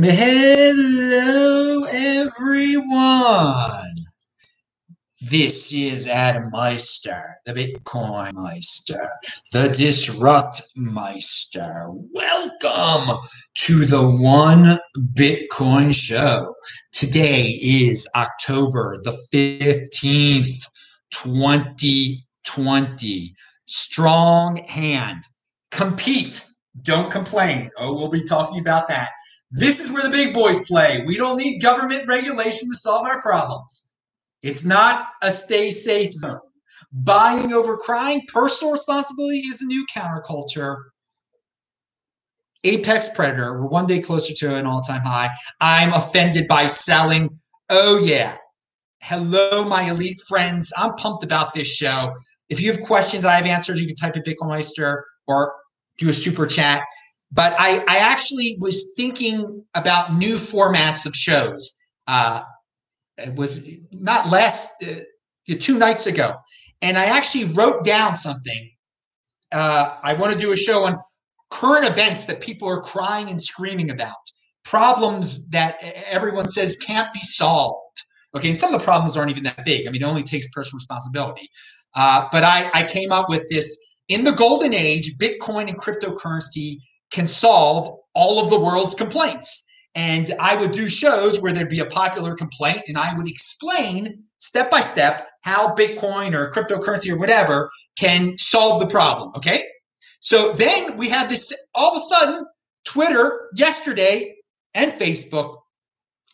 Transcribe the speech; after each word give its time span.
Hello, 0.00 1.82
everyone. 1.90 3.96
This 5.28 5.72
is 5.72 6.06
Adam 6.06 6.50
Meister, 6.52 7.34
the 7.44 7.52
Bitcoin 7.52 8.32
Meister, 8.34 9.10
the 9.52 9.74
Disrupt 9.76 10.62
Meister. 10.76 11.90
Welcome 12.14 13.16
to 13.54 13.86
the 13.86 14.08
One 14.08 14.78
Bitcoin 15.14 15.92
Show. 15.92 16.54
Today 16.92 17.58
is 17.60 18.08
October 18.14 18.98
the 19.02 19.18
15th, 19.34 20.68
2020. 21.10 23.34
Strong 23.66 24.58
hand. 24.58 25.24
Compete. 25.72 26.46
Don't 26.84 27.10
complain. 27.10 27.68
Oh, 27.80 27.94
we'll 27.94 28.08
be 28.08 28.22
talking 28.22 28.60
about 28.60 28.86
that. 28.86 29.10
This 29.50 29.80
is 29.80 29.92
where 29.92 30.02
the 30.02 30.10
big 30.10 30.34
boys 30.34 30.66
play. 30.66 31.02
We 31.06 31.16
don't 31.16 31.38
need 31.38 31.62
government 31.62 32.06
regulation 32.06 32.68
to 32.68 32.76
solve 32.76 33.06
our 33.06 33.20
problems. 33.20 33.94
It's 34.42 34.64
not 34.64 35.08
a 35.22 35.30
stay 35.30 35.70
safe 35.70 36.12
zone. 36.12 36.40
Buying 36.92 37.52
over 37.52 37.76
crying, 37.76 38.22
personal 38.32 38.72
responsibility 38.72 39.38
is 39.38 39.58
the 39.58 39.66
new 39.66 39.86
counterculture. 39.94 40.76
Apex 42.64 43.10
predator, 43.10 43.60
we're 43.60 43.68
one 43.68 43.86
day 43.86 44.00
closer 44.00 44.34
to 44.34 44.54
an 44.56 44.66
all 44.66 44.80
time 44.80 45.02
high. 45.02 45.30
I'm 45.60 45.92
offended 45.92 46.46
by 46.48 46.66
selling. 46.66 47.30
Oh, 47.70 47.98
yeah. 48.02 48.36
Hello, 49.02 49.64
my 49.64 49.88
elite 49.88 50.18
friends. 50.28 50.72
I'm 50.76 50.94
pumped 50.94 51.24
about 51.24 51.54
this 51.54 51.72
show. 51.72 52.12
If 52.48 52.60
you 52.60 52.72
have 52.72 52.80
questions, 52.82 53.24
I 53.24 53.36
have 53.36 53.46
answers. 53.46 53.80
You 53.80 53.86
can 53.86 53.96
type 53.96 54.16
in 54.16 54.22
Bitcoin 54.22 54.48
Meister 54.48 55.04
or 55.26 55.54
do 55.98 56.08
a 56.08 56.12
super 56.12 56.46
chat. 56.46 56.82
But 57.30 57.54
I, 57.58 57.84
I 57.88 57.98
actually 57.98 58.56
was 58.58 58.94
thinking 58.96 59.64
about 59.74 60.14
new 60.14 60.34
formats 60.34 61.06
of 61.06 61.14
shows. 61.14 61.76
Uh, 62.06 62.40
it 63.18 63.34
was 63.34 63.80
not 63.92 64.30
less 64.30 64.74
uh, 64.82 65.00
two 65.60 65.78
nights 65.78 66.06
ago, 66.06 66.32
and 66.80 66.96
I 66.96 67.04
actually 67.04 67.44
wrote 67.52 67.84
down 67.84 68.14
something. 68.14 68.70
Uh, 69.52 69.90
I 70.02 70.14
want 70.14 70.32
to 70.32 70.38
do 70.38 70.52
a 70.52 70.56
show 70.56 70.84
on 70.84 70.98
current 71.50 71.86
events 71.86 72.26
that 72.26 72.40
people 72.40 72.68
are 72.68 72.80
crying 72.80 73.30
and 73.30 73.42
screaming 73.42 73.90
about, 73.90 74.16
problems 74.64 75.48
that 75.50 75.78
everyone 76.06 76.46
says 76.46 76.76
can't 76.76 77.12
be 77.12 77.20
solved. 77.22 78.02
Okay, 78.34 78.50
and 78.50 78.58
some 78.58 78.72
of 78.72 78.80
the 78.80 78.84
problems 78.84 79.16
aren't 79.16 79.30
even 79.30 79.44
that 79.44 79.64
big. 79.64 79.86
I 79.86 79.90
mean, 79.90 80.02
it 80.02 80.06
only 80.06 80.22
takes 80.22 80.50
personal 80.50 80.78
responsibility. 80.78 81.48
Uh, 81.94 82.28
but 82.30 82.44
I, 82.44 82.70
I 82.74 82.84
came 82.84 83.10
up 83.10 83.28
with 83.28 83.48
this 83.50 83.96
in 84.08 84.24
the 84.24 84.32
golden 84.32 84.74
age, 84.74 85.16
Bitcoin 85.18 85.68
and 85.68 85.78
cryptocurrency 85.78 86.78
can 87.12 87.26
solve 87.26 87.98
all 88.14 88.42
of 88.42 88.50
the 88.50 88.60
world's 88.60 88.94
complaints. 88.94 89.64
And 89.94 90.32
I 90.38 90.56
would 90.56 90.72
do 90.72 90.88
shows 90.88 91.40
where 91.40 91.52
there'd 91.52 91.68
be 91.68 91.80
a 91.80 91.86
popular 91.86 92.34
complaint 92.34 92.82
and 92.86 92.98
I 92.98 93.14
would 93.16 93.28
explain 93.28 94.22
step 94.38 94.70
by 94.70 94.80
step 94.80 95.28
how 95.42 95.74
Bitcoin 95.74 96.34
or 96.34 96.50
cryptocurrency 96.50 97.10
or 97.10 97.18
whatever 97.18 97.70
can 97.98 98.36
solve 98.38 98.80
the 98.80 98.86
problem. 98.86 99.32
Okay. 99.36 99.64
So 100.20 100.52
then 100.52 100.96
we 100.96 101.08
have 101.08 101.28
this 101.28 101.52
all 101.74 101.90
of 101.90 101.96
a 101.96 102.00
sudden, 102.00 102.46
Twitter 102.84 103.48
yesterday 103.56 104.34
and 104.74 104.92
Facebook 104.92 105.56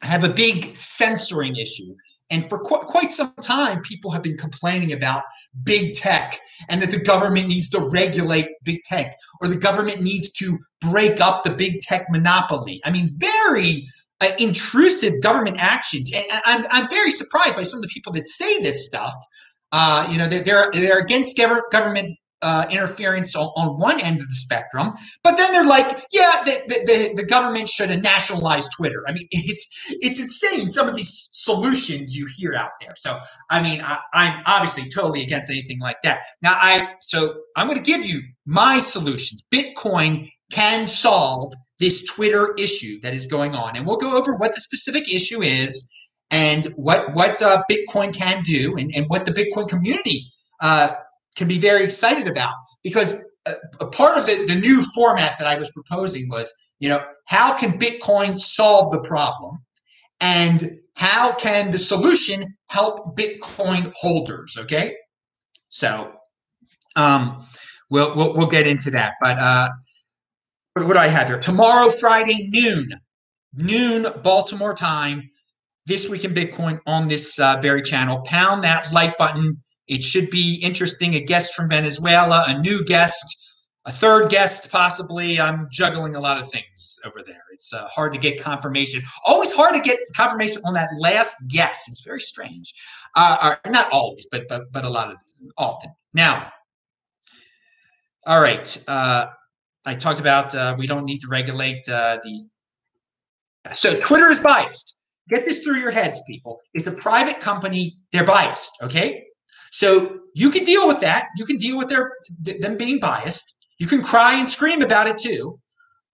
have 0.03 0.25
a 0.25 0.29
big 0.29 0.75
censoring 0.75 1.57
issue. 1.57 1.95
And 2.31 2.45
for 2.45 2.59
qu- 2.59 2.85
quite 2.87 3.11
some 3.11 3.35
time, 3.43 3.83
people 3.83 4.11
have 4.11 4.23
been 4.23 4.37
complaining 4.37 4.93
about 4.93 5.25
big 5.63 5.95
tech 5.95 6.37
and 6.69 6.81
that 6.81 6.91
the 6.91 7.05
government 7.05 7.49
needs 7.49 7.69
to 7.71 7.89
regulate 7.93 8.49
big 8.65 8.83
tech 8.85 9.13
or 9.43 9.49
the 9.49 9.59
government 9.59 10.01
needs 10.01 10.33
to 10.33 10.59
break 10.81 11.21
up 11.21 11.45
the 11.45 11.51
big 11.51 11.81
tech 11.81 12.07
monopoly. 12.11 12.81
I 12.85 12.91
mean, 12.91 13.11
very 13.15 13.87
uh, 14.21 14.31
intrusive 14.39 15.21
government 15.23 15.57
actions. 15.59 16.11
And 16.15 16.25
I'm, 16.45 16.65
I'm 16.71 16.89
very 16.89 17.11
surprised 17.11 17.57
by 17.57 17.63
some 17.63 17.79
of 17.79 17.83
the 17.83 17.89
people 17.93 18.13
that 18.15 18.27
say 18.27 18.63
this 18.63 18.87
stuff. 18.87 19.15
Uh, 19.73 20.07
you 20.11 20.19
know, 20.19 20.27
they're, 20.27 20.43
they're, 20.43 20.71
they're 20.73 21.01
against 21.01 21.41
government 21.71 22.17
uh, 22.45 22.67
interference 22.71 23.35
on, 23.35 23.47
on, 23.57 23.79
one 23.79 23.99
end 24.01 24.21
of 24.21 24.29
the 24.29 24.35
spectrum, 24.35 24.93
but 25.23 25.39
then 25.39 25.51
they're 25.51 25.65
like, 25.65 25.89
yeah, 26.13 26.43
the, 26.45 26.63
the, 26.67 27.15
the, 27.23 27.27
government 27.27 27.71
should 27.71 27.89
have 27.89 28.03
nationalized 28.03 28.71
Twitter. 28.77 29.03
I 29.09 29.13
mean, 29.13 29.27
it's 29.31 29.95
it's 30.03 30.21
insane 30.21 30.69
some 30.69 30.87
of 30.87 30.95
these 30.95 31.31
solutions 31.33 32.15
you 32.15 32.29
hear 32.37 32.53
out 32.53 32.73
there. 32.83 32.93
So, 32.97 33.19
I 33.51 33.63
mean, 33.63 33.81
I, 33.81 33.99
I'm 34.13 34.43
obviously 34.45 34.91
totally 34.91 35.23
against 35.23 35.51
anything 35.51 35.81
like 35.81 35.97
that. 36.05 36.21
Now, 36.43 36.53
I 36.53 36.91
so 37.01 37.35
I'm 37.57 37.67
going 37.67 37.79
to 37.79 37.85
give 37.85 38.05
you 38.05 38.21
my 38.45 38.79
solutions. 38.79 39.43
Bitcoin 39.51 40.31
can 40.53 40.87
solve 40.87 41.55
this 41.79 42.05
Twitter 42.05 42.55
issue 42.59 43.01
that 43.01 43.15
is 43.15 43.27
going 43.27 43.57
on, 43.57 43.75
and 43.75 43.87
we'll 43.87 43.97
go 43.97 44.19
over 44.19 44.37
what 44.37 44.53
the 44.53 44.61
specific 44.61 45.13
issue 45.13 45.41
is 45.41 45.91
and 46.31 46.67
what 46.77 47.15
what 47.15 47.41
uh, 47.41 47.63
Bitcoin 47.71 48.15
can 48.15 48.43
do, 48.43 48.77
and, 48.77 48.93
and 48.95 49.07
what 49.09 49.25
the 49.25 49.33
Bitcoin 49.33 49.67
community 49.67 50.31
uh, 50.61 50.91
can 51.37 51.49
be 51.49 51.59
very 51.59 51.85
excited 51.85 52.29
about 52.29 52.55
because 52.83 53.31
a, 53.47 53.53
a 53.81 53.87
part 53.87 54.17
of 54.17 54.27
the, 54.27 54.47
the 54.49 54.61
new 54.61 54.81
format 54.95 55.39
that 55.39 55.47
I 55.47 55.59
was 55.59 55.71
proposing 55.71 56.29
was, 56.29 56.53
you 56.79 56.89
know, 56.89 57.05
how 57.29 57.57
can 57.57 57.79
Bitcoin 57.79 58.39
solve 58.39 58.93
the 58.93 59.01
problem? 59.01 59.59
And 60.21 60.63
how 60.97 61.35
can 61.35 61.71
the 61.71 61.79
solution 61.79 62.45
help 62.71 63.17
Bitcoin 63.17 63.93
holders? 63.97 64.57
Okay. 64.59 64.97
So 65.69 66.13
um, 66.97 67.41
we'll, 67.91 68.15
we'll, 68.17 68.35
we'll 68.37 68.47
get 68.49 68.67
into 68.67 68.91
that. 68.93 69.15
But 69.21 69.39
uh, 69.39 69.69
what, 70.75 70.87
what 70.87 70.93
do 70.95 71.01
I 71.01 71.09
have 71.09 71.29
here? 71.29 71.39
Tomorrow, 71.39 71.91
Friday, 71.91 72.49
noon, 72.53 72.91
noon 73.55 74.07
Baltimore 74.23 74.75
time, 74.75 75.29
this 75.87 76.09
week 76.09 76.25
in 76.25 76.33
Bitcoin 76.33 76.81
on 76.87 77.09
this 77.09 77.39
uh, 77.39 77.59
very 77.61 77.83
channel. 77.83 78.23
Pound 78.25 78.65
that 78.65 78.93
like 78.93 79.19
button 79.19 79.59
it 79.89 80.03
should 80.03 80.31
be 80.31 80.61
interesting. 80.63 81.15
A 81.15 81.21
guest 81.21 81.55
from 81.55 81.69
Venezuela, 81.69 82.45
a 82.49 82.59
new 82.61 82.85
guest, 82.85 83.53
a 83.87 83.93
third 83.93 84.31
guest, 84.31 84.71
possibly. 84.71 85.39
I'm 85.39 85.69
juggling 85.71 86.15
a 86.15 86.21
lot 86.21 86.41
of 86.41 86.49
things 86.49 86.99
over 87.05 87.23
there. 87.27 87.43
It's 87.53 87.73
uh, 87.73 87.87
hard 87.89 88.13
to 88.13 88.19
get 88.19 88.43
confirmation. 88.43 89.03
Always 89.25 89.53
hard 89.53 89.75
to 89.75 89.81
get 89.81 89.99
confirmation 90.17 90.63
on 90.65 90.73
that 90.75 90.89
last 90.99 91.51
guest. 91.51 91.89
It's 91.89 92.03
very 92.03 92.21
strange. 92.21 92.73
Uh, 93.15 93.57
or 93.65 93.71
not 93.71 93.93
always, 93.93 94.27
but 94.31 94.49
but 94.49 94.73
but 94.73 94.85
a 94.85 94.89
lot 94.89 95.11
of 95.11 95.17
often. 95.59 95.91
Now, 96.15 96.51
all 98.27 98.41
right. 98.41 98.85
Uh, 98.89 99.27
I 99.85 99.95
talked 99.95 100.19
about 100.19 100.55
uh, 100.55 100.75
we 100.79 100.87
don't 100.87 101.05
need 101.05 101.19
to 101.19 101.29
regulate 101.29 101.87
uh, 101.89 102.19
the. 102.25 102.47
So 103.73 103.99
Twitter 104.01 104.27
is 104.27 104.41
biased. 104.41 104.99
Get 105.29 105.45
this 105.45 105.63
through 105.63 105.77
your 105.77 105.91
heads, 105.91 106.23
people. 106.27 106.61
It's 106.75 106.87
a 106.87 106.93
private 106.93 107.41
company. 107.41 107.97
They're 108.13 108.27
biased. 108.27 108.83
Okay. 108.83 109.25
So 109.75 110.21
you 110.35 110.51
can 110.51 110.63
deal 110.63 110.87
with 110.87 111.01
that. 111.01 111.27
You 111.37 111.45
can 111.45 111.57
deal 111.57 111.77
with 111.77 111.89
their 111.89 112.13
them 112.41 112.77
being 112.77 113.01
biased. 113.01 113.67
You 113.81 113.89
can 113.89 114.05
cry 114.05 114.39
and 114.39 114.49
scream 114.49 114.83
about 114.83 115.09
it 115.09 115.19
too. 115.19 115.59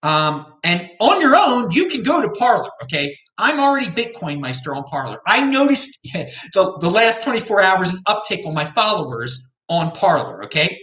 Um, 0.03 0.47
and 0.65 0.91
on 0.99 1.21
your 1.21 1.35
own, 1.37 1.71
you 1.71 1.87
can 1.87 2.03
go 2.03 2.23
to 2.23 2.31
Parler. 2.39 2.71
Okay, 2.83 3.15
I'm 3.37 3.61
already 3.61 3.89
Bitcoin 3.89 4.41
Meister 4.41 4.75
on 4.75 4.85
Parler. 4.85 5.19
I 5.27 5.45
noticed 5.45 6.01
the, 6.55 6.79
the 6.81 6.89
last 6.89 7.23
24 7.23 7.61
hours 7.61 7.93
an 7.93 8.01
uptick 8.09 8.47
on 8.47 8.55
my 8.55 8.65
followers 8.65 9.53
on 9.69 9.91
Parler. 9.91 10.43
Okay, 10.45 10.81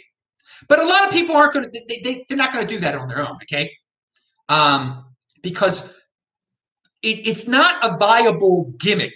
but 0.69 0.79
a 0.79 0.85
lot 0.85 1.07
of 1.07 1.11
people 1.11 1.35
aren't 1.35 1.53
going 1.53 1.65
to. 1.65 1.81
They, 1.89 1.99
they, 2.03 2.25
they're 2.29 2.37
not 2.37 2.53
going 2.53 2.63
to 2.63 2.71
do 2.71 2.79
that 2.81 2.93
on 2.93 3.07
their 3.07 3.21
own. 3.21 3.37
Okay, 3.41 3.71
um, 4.49 5.03
because 5.41 5.99
it, 7.01 7.27
it's 7.27 7.47
not 7.47 7.83
a 7.83 7.97
viable 7.97 8.71
gimmick 8.77 9.15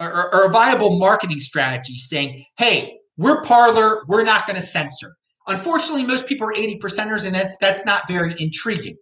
or, 0.00 0.34
or, 0.34 0.46
a 0.46 0.50
viable 0.50 0.98
marketing 0.98 1.40
strategy 1.40 1.96
saying, 1.96 2.44
hey, 2.58 2.98
we're 3.16 3.42
Parler, 3.44 4.04
we're 4.08 4.24
not 4.24 4.46
going 4.46 4.56
to 4.56 4.62
censor. 4.62 5.16
Unfortunately, 5.46 6.04
most 6.04 6.28
people 6.28 6.46
are 6.46 6.54
80 6.54 6.78
percenters, 6.78 7.24
and 7.26 7.34
that's 7.34 7.56
that's 7.58 7.86
not 7.86 8.02
very 8.08 8.34
intriguing 8.38 8.96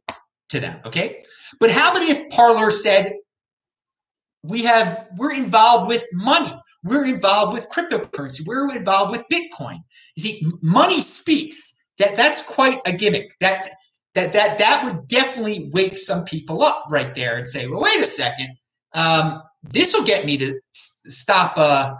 to 0.50 0.60
them. 0.60 0.78
Okay. 0.84 1.22
But 1.58 1.70
how 1.70 1.90
about 1.90 2.02
if 2.02 2.28
Parler 2.30 2.70
said, 2.70 3.12
we 4.42 4.62
have 4.64 5.08
we're 5.16 5.32
involved 5.34 5.88
with 5.88 6.06
money, 6.12 6.52
we're 6.84 7.06
involved 7.06 7.54
with 7.54 7.68
cryptocurrency, 7.70 8.42
we're 8.46 8.76
involved 8.76 9.10
with 9.10 9.24
Bitcoin. 9.32 9.78
You 10.16 10.22
see, 10.22 10.46
money 10.62 11.00
speaks. 11.00 11.80
That 11.98 12.16
that's 12.16 12.42
quite 12.42 12.80
a 12.86 12.92
gimmick. 12.92 13.30
That 13.40 13.66
that 14.14 14.32
that 14.32 14.58
that 14.58 14.84
would 14.84 15.08
definitely 15.08 15.70
wake 15.72 15.96
some 15.96 16.24
people 16.24 16.62
up 16.62 16.84
right 16.90 17.14
there 17.14 17.36
and 17.36 17.46
say, 17.46 17.66
well, 17.66 17.82
wait 17.82 18.00
a 18.00 18.06
second. 18.06 18.56
Um, 18.94 19.42
this 19.70 19.94
will 19.94 20.04
get 20.04 20.26
me 20.26 20.36
to 20.38 20.60
stop 20.72 21.54
uh, 21.56 21.94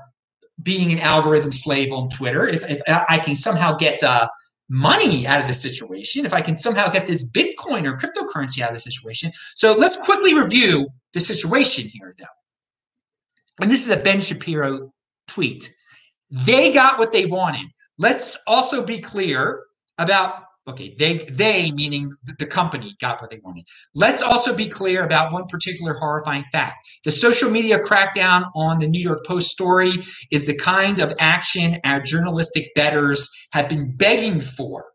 being 0.63 0.93
an 0.93 1.01
algorithm 1.01 1.53
slave 1.53 1.93
on 1.93 2.09
Twitter. 2.11 2.47
If, 2.47 2.71
if 2.71 2.81
I 2.89 3.19
can 3.19 3.35
somehow 3.35 3.77
get 3.77 4.03
uh, 4.03 4.29
money 4.69 5.27
out 5.27 5.41
of 5.41 5.47
the 5.47 5.55
situation, 5.55 6.25
if 6.25 6.35
I 6.35 6.41
can 6.41 6.57
somehow 6.57 6.89
get 6.89 7.07
this 7.07 7.31
Bitcoin 7.31 7.87
or 7.87 7.97
cryptocurrency 7.97 8.61
out 8.61 8.69
of 8.69 8.75
the 8.75 8.81
situation. 8.81 9.31
So 9.55 9.75
let's 9.77 10.01
quickly 10.03 10.35
review 10.35 10.89
the 11.13 11.21
situation 11.21 11.89
here, 11.89 12.13
though. 12.19 12.27
And 13.63 13.71
this 13.71 13.89
is 13.89 13.97
a 13.97 14.03
Ben 14.03 14.21
Shapiro 14.21 14.93
tweet. 15.29 15.73
They 16.45 16.73
got 16.73 16.99
what 16.99 17.13
they 17.13 17.27
wanted. 17.27 17.67
Let's 17.99 18.43
also 18.47 18.85
be 18.85 18.99
clear 18.99 19.63
about 19.99 20.44
Okay, 20.67 20.97
they 20.99 21.19
they 21.31 21.71
meaning 21.73 22.11
the 22.39 22.47
company 22.47 22.97
got 22.99 23.21
what 23.21 23.31
they 23.31 23.39
wanted. 23.45 23.67
Let's 23.95 24.23
also 24.23 24.57
be 24.57 24.67
clear 24.67 25.05
about 25.05 25.31
one 25.31 25.45
particular 25.47 25.93
horrifying 25.93 26.45
fact. 26.53 26.89
The 27.05 27.11
social 27.11 27.51
media 27.51 27.79
crackdown 27.79 28.51
on 28.55 28.79
the 28.79 28.89
New 28.89 29.01
York 29.01 29.27
Post 29.27 29.51
story 29.51 29.93
is 30.31 30.47
the 30.47 30.57
kind 30.57 31.01
of 31.01 31.13
action 31.21 31.77
our 31.85 32.01
journalistic 32.01 32.75
betters 32.75 33.31
have 33.53 33.69
been 33.69 33.95
begging 33.97 34.41
for. 34.41 34.87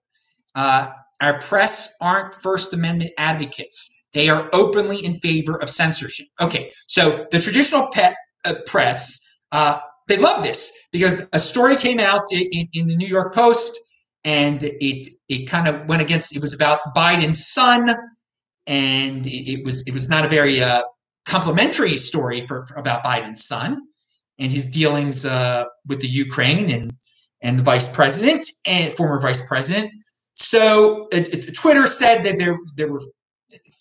Uh, 0.55 0.91
our 1.21 1.39
press 1.39 1.95
aren't 2.01 2.33
First 2.33 2.73
Amendment 2.73 3.11
advocates. 3.19 4.07
They 4.13 4.27
are 4.29 4.49
openly 4.53 5.05
in 5.05 5.13
favor 5.13 5.61
of 5.61 5.69
censorship. 5.69 6.25
Okay, 6.41 6.71
so 6.87 7.27
the 7.29 7.39
traditional 7.39 7.89
pet, 7.93 8.15
uh, 8.45 8.55
press, 8.65 9.19
uh, 9.51 9.79
they 10.07 10.17
love 10.17 10.41
this 10.41 10.87
because 10.91 11.27
a 11.31 11.37
story 11.37 11.75
came 11.75 11.99
out 11.99 12.23
in, 12.31 12.49
in, 12.51 12.67
in 12.73 12.87
the 12.87 12.95
New 12.95 13.07
York 13.07 13.35
Post 13.35 13.79
and 14.29 14.63
it 14.63 15.07
it 15.27 15.49
kind 15.49 15.67
of 15.67 15.87
went 15.87 16.03
against. 16.03 16.35
It 16.35 16.41
was 16.41 16.53
about 16.53 16.79
Biden's 16.95 17.47
son, 17.47 17.89
and 18.67 19.25
it, 19.25 19.53
it 19.53 19.65
was 19.65 19.87
it 19.87 19.93
was 19.93 20.07
not 20.07 20.23
a 20.23 20.29
very 20.29 20.61
uh, 20.61 20.83
complimentary 21.25 21.97
story 21.97 22.41
for, 22.41 22.67
for, 22.67 22.75
about 22.75 23.03
Biden's 23.03 23.47
son 23.47 23.81
and 24.37 24.51
his 24.51 24.67
dealings 24.67 25.25
uh, 25.25 25.65
with 25.87 25.99
the 26.01 26.07
Ukraine 26.07 26.69
and 26.71 26.93
and 27.41 27.57
the 27.57 27.63
vice 27.63 27.91
president 27.91 28.45
and 28.67 28.95
former 28.95 29.19
vice 29.19 29.43
president. 29.47 29.91
So 30.35 31.07
uh, 31.11 31.21
Twitter 31.55 31.87
said 31.87 32.23
that 32.25 32.35
there 32.37 32.55
there 32.77 32.91
were 32.91 33.01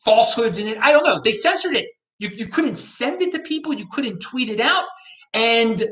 falsehoods 0.03 0.59
in 0.59 0.69
it. 0.69 0.79
I 0.81 0.93
don't 0.93 1.05
know. 1.05 1.21
They 1.23 1.33
censored 1.33 1.77
it. 1.77 1.87
You, 2.21 2.29
you 2.31 2.47
couldn't 2.47 2.77
send 2.77 3.21
it 3.21 3.33
to 3.35 3.43
people. 3.43 3.75
You 3.75 3.87
couldn't 3.93 4.21
tweet 4.21 4.49
it 4.49 4.61
out. 4.61 4.85
And 5.35 5.83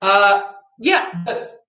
uh, 0.00 0.40
yeah, 0.80 1.24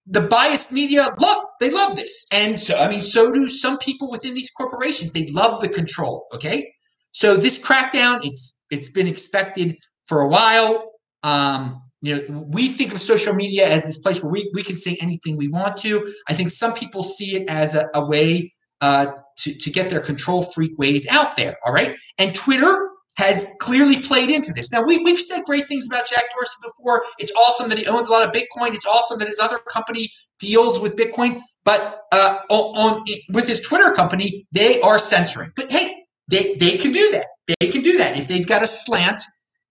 the 0.05 0.21
biased 0.21 0.71
media 0.71 1.07
look 1.19 1.44
they 1.59 1.71
love 1.71 1.95
this 1.95 2.27
and 2.31 2.57
so 2.57 2.77
i 2.79 2.87
mean 2.87 2.99
so 2.99 3.31
do 3.31 3.47
some 3.47 3.77
people 3.77 4.09
within 4.09 4.33
these 4.33 4.51
corporations 4.51 5.11
they 5.11 5.25
love 5.27 5.59
the 5.61 5.69
control 5.69 6.25
okay 6.33 6.71
so 7.11 7.35
this 7.35 7.63
crackdown 7.63 8.19
it's 8.23 8.61
it's 8.71 8.91
been 8.91 9.07
expected 9.07 9.77
for 10.07 10.21
a 10.21 10.27
while 10.27 10.91
um, 11.23 11.81
you 12.01 12.15
know 12.15 12.45
we 12.49 12.67
think 12.67 12.91
of 12.91 12.99
social 12.99 13.33
media 13.33 13.67
as 13.67 13.85
this 13.85 13.99
place 13.99 14.23
where 14.23 14.31
we, 14.31 14.49
we 14.53 14.63
can 14.63 14.75
say 14.75 14.97
anything 15.01 15.37
we 15.37 15.47
want 15.47 15.77
to 15.77 16.11
i 16.29 16.33
think 16.33 16.49
some 16.49 16.73
people 16.73 17.03
see 17.03 17.35
it 17.35 17.49
as 17.49 17.75
a, 17.75 17.85
a 17.95 18.05
way 18.05 18.51
uh, 18.81 19.07
to, 19.37 19.57
to 19.57 19.71
get 19.71 19.89
their 19.89 20.01
control 20.01 20.41
freak 20.41 20.77
ways 20.77 21.07
out 21.09 21.35
there 21.35 21.57
all 21.65 21.73
right 21.73 21.95
and 22.17 22.35
twitter 22.35 22.89
has 23.17 23.55
clearly 23.59 23.99
played 23.99 24.29
into 24.29 24.51
this. 24.53 24.71
Now, 24.71 24.83
we, 24.83 24.99
we've 24.99 25.17
said 25.17 25.43
great 25.45 25.67
things 25.67 25.87
about 25.87 26.05
Jack 26.05 26.25
Dorsey 26.33 26.57
before. 26.61 27.03
It's 27.17 27.31
awesome 27.31 27.69
that 27.69 27.77
he 27.77 27.87
owns 27.87 28.09
a 28.09 28.11
lot 28.11 28.23
of 28.23 28.33
Bitcoin. 28.33 28.69
It's 28.69 28.85
awesome 28.85 29.19
that 29.19 29.27
his 29.27 29.39
other 29.39 29.59
company 29.69 30.09
deals 30.39 30.79
with 30.79 30.95
Bitcoin. 30.95 31.39
But 31.63 32.03
uh, 32.11 32.39
on, 32.49 32.77
on 32.77 33.05
with 33.33 33.47
his 33.47 33.61
Twitter 33.61 33.91
company, 33.91 34.45
they 34.51 34.79
are 34.81 34.99
censoring. 34.99 35.51
But 35.55 35.71
hey, 35.71 36.05
they, 36.29 36.55
they 36.59 36.77
can 36.77 36.91
do 36.91 37.11
that. 37.11 37.27
They 37.59 37.71
can 37.71 37.81
do 37.81 37.97
that. 37.97 38.17
If 38.17 38.27
they've 38.27 38.47
got 38.47 38.63
a 38.63 38.67
slant, 38.67 39.21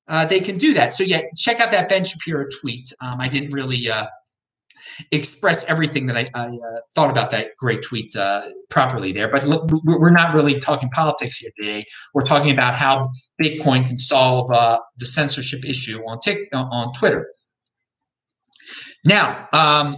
uh, 0.08 0.26
they 0.26 0.40
can 0.40 0.58
do 0.58 0.75
that. 0.75 0.93
So, 0.93 1.05
yeah, 1.05 1.20
check 1.37 1.61
out 1.61 1.70
that 1.70 1.88
Ben 1.88 2.05
Shapiro 2.05 2.46
tweet. 2.61 2.93
Um, 3.02 3.20
I 3.20 3.28
didn't 3.28 3.52
really 3.52 3.88
uh, 3.90 4.06
express 5.12 5.69
everything 5.69 6.06
that 6.06 6.16
I, 6.16 6.26
I 6.34 6.49
uh, 6.49 6.81
thought 6.94 7.10
about 7.10 7.31
that 7.31 7.50
great 7.58 7.82
tweet 7.82 8.14
uh, 8.17 8.43
properly 8.70 9.12
there. 9.12 9.28
But 9.28 9.46
look, 9.46 9.70
we're 9.84 10.10
not 10.10 10.34
really 10.34 10.60
talking 10.60 10.90
politics 10.90 11.38
here 11.38 11.50
today. 11.60 11.84
We're 12.12 12.26
talking 12.26 12.52
about 12.52 12.75
how 12.75 13.10
Bitcoin 13.43 13.87
can 13.87 13.96
solve 13.96 14.50
uh, 14.52 14.78
the 14.99 15.06
censorship 15.06 15.64
issue 15.64 16.00
on 16.06 16.19
Tik 16.20 16.49
on 16.52 16.93
Twitter. 16.93 17.28
Now, 19.06 19.49
um, 19.52 19.96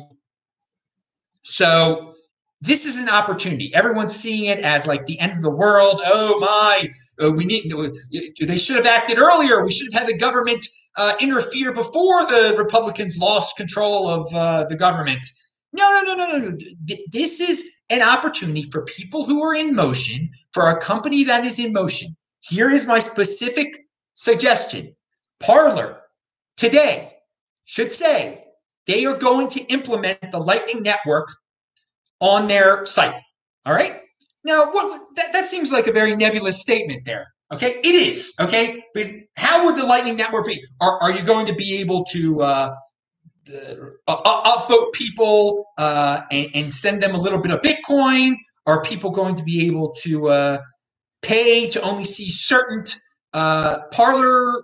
so 1.46 2.14
this 2.60 2.84
is 2.84 3.00
an 3.00 3.08
opportunity. 3.08 3.72
Everyone's 3.72 4.14
seeing 4.14 4.46
it 4.46 4.58
as 4.60 4.86
like 4.86 5.06
the 5.06 5.18
end 5.20 5.32
of 5.32 5.42
the 5.42 5.54
world. 5.54 6.00
Oh 6.04 6.40
my, 6.40 6.88
uh, 7.24 7.32
we 7.32 7.44
need. 7.44 7.70
They 8.40 8.56
should 8.56 8.76
have 8.76 8.86
acted 8.86 9.18
earlier. 9.18 9.64
We 9.64 9.70
should 9.70 9.92
have 9.92 10.02
had 10.02 10.12
the 10.12 10.18
government 10.18 10.66
uh, 10.96 11.12
interfere 11.20 11.72
before 11.72 12.24
the 12.26 12.56
Republicans 12.58 13.16
lost 13.18 13.56
control 13.56 14.08
of 14.08 14.26
uh, 14.34 14.64
the 14.68 14.76
government. 14.76 15.24
No, 15.72 16.02
no, 16.04 16.14
no, 16.14 16.26
no, 16.26 16.38
no. 16.38 16.56
This 17.12 17.40
is 17.40 17.64
an 17.90 18.02
opportunity 18.02 18.64
for 18.72 18.84
people 18.84 19.24
who 19.24 19.42
are 19.44 19.54
in 19.54 19.74
motion, 19.74 20.28
for 20.52 20.68
a 20.68 20.80
company 20.80 21.22
that 21.24 21.44
is 21.44 21.60
in 21.60 21.72
motion. 21.72 22.16
Here 22.40 22.70
is 22.70 22.88
my 22.88 22.98
specific 22.98 23.68
suggestion 24.14 24.96
Parler 25.38 26.00
today 26.56 27.12
should 27.66 27.92
say 27.92 28.45
they 28.86 29.04
are 29.04 29.16
going 29.16 29.48
to 29.48 29.60
implement 29.66 30.18
the 30.30 30.38
Lightning 30.38 30.82
Network 30.82 31.28
on 32.20 32.48
their 32.48 32.86
site. 32.86 33.14
All 33.66 33.74
right. 33.74 34.00
Now, 34.44 34.70
what, 34.70 35.00
that, 35.16 35.32
that 35.32 35.46
seems 35.46 35.72
like 35.72 35.86
a 35.86 35.92
very 35.92 36.14
nebulous 36.14 36.60
statement 36.60 37.04
there. 37.04 37.26
Okay, 37.52 37.80
it 37.84 37.94
is. 37.94 38.34
Okay, 38.40 38.82
because 38.92 39.24
how 39.36 39.64
would 39.64 39.76
the 39.76 39.86
Lightning 39.86 40.16
Network 40.16 40.46
be? 40.46 40.62
Are, 40.80 41.00
are 41.02 41.12
you 41.12 41.24
going 41.24 41.46
to 41.46 41.54
be 41.54 41.80
able 41.80 42.04
to 42.06 42.42
uh, 42.42 42.74
uh, 44.08 44.56
upvote 44.56 44.92
people 44.92 45.66
uh, 45.78 46.22
and, 46.32 46.48
and, 46.54 46.72
send 46.72 47.02
them 47.02 47.14
a 47.14 47.18
little 47.18 47.40
bit 47.40 47.52
of 47.52 47.60
Bitcoin? 47.60 48.34
Are 48.66 48.82
people 48.82 49.10
going 49.10 49.36
to 49.36 49.44
be 49.44 49.66
able 49.68 49.92
to 50.00 50.28
uh, 50.28 50.58
pay 51.22 51.68
to 51.70 51.80
only 51.82 52.04
see 52.04 52.28
certain 52.28 52.82
uh, 53.32 53.78
Parler 53.92 54.62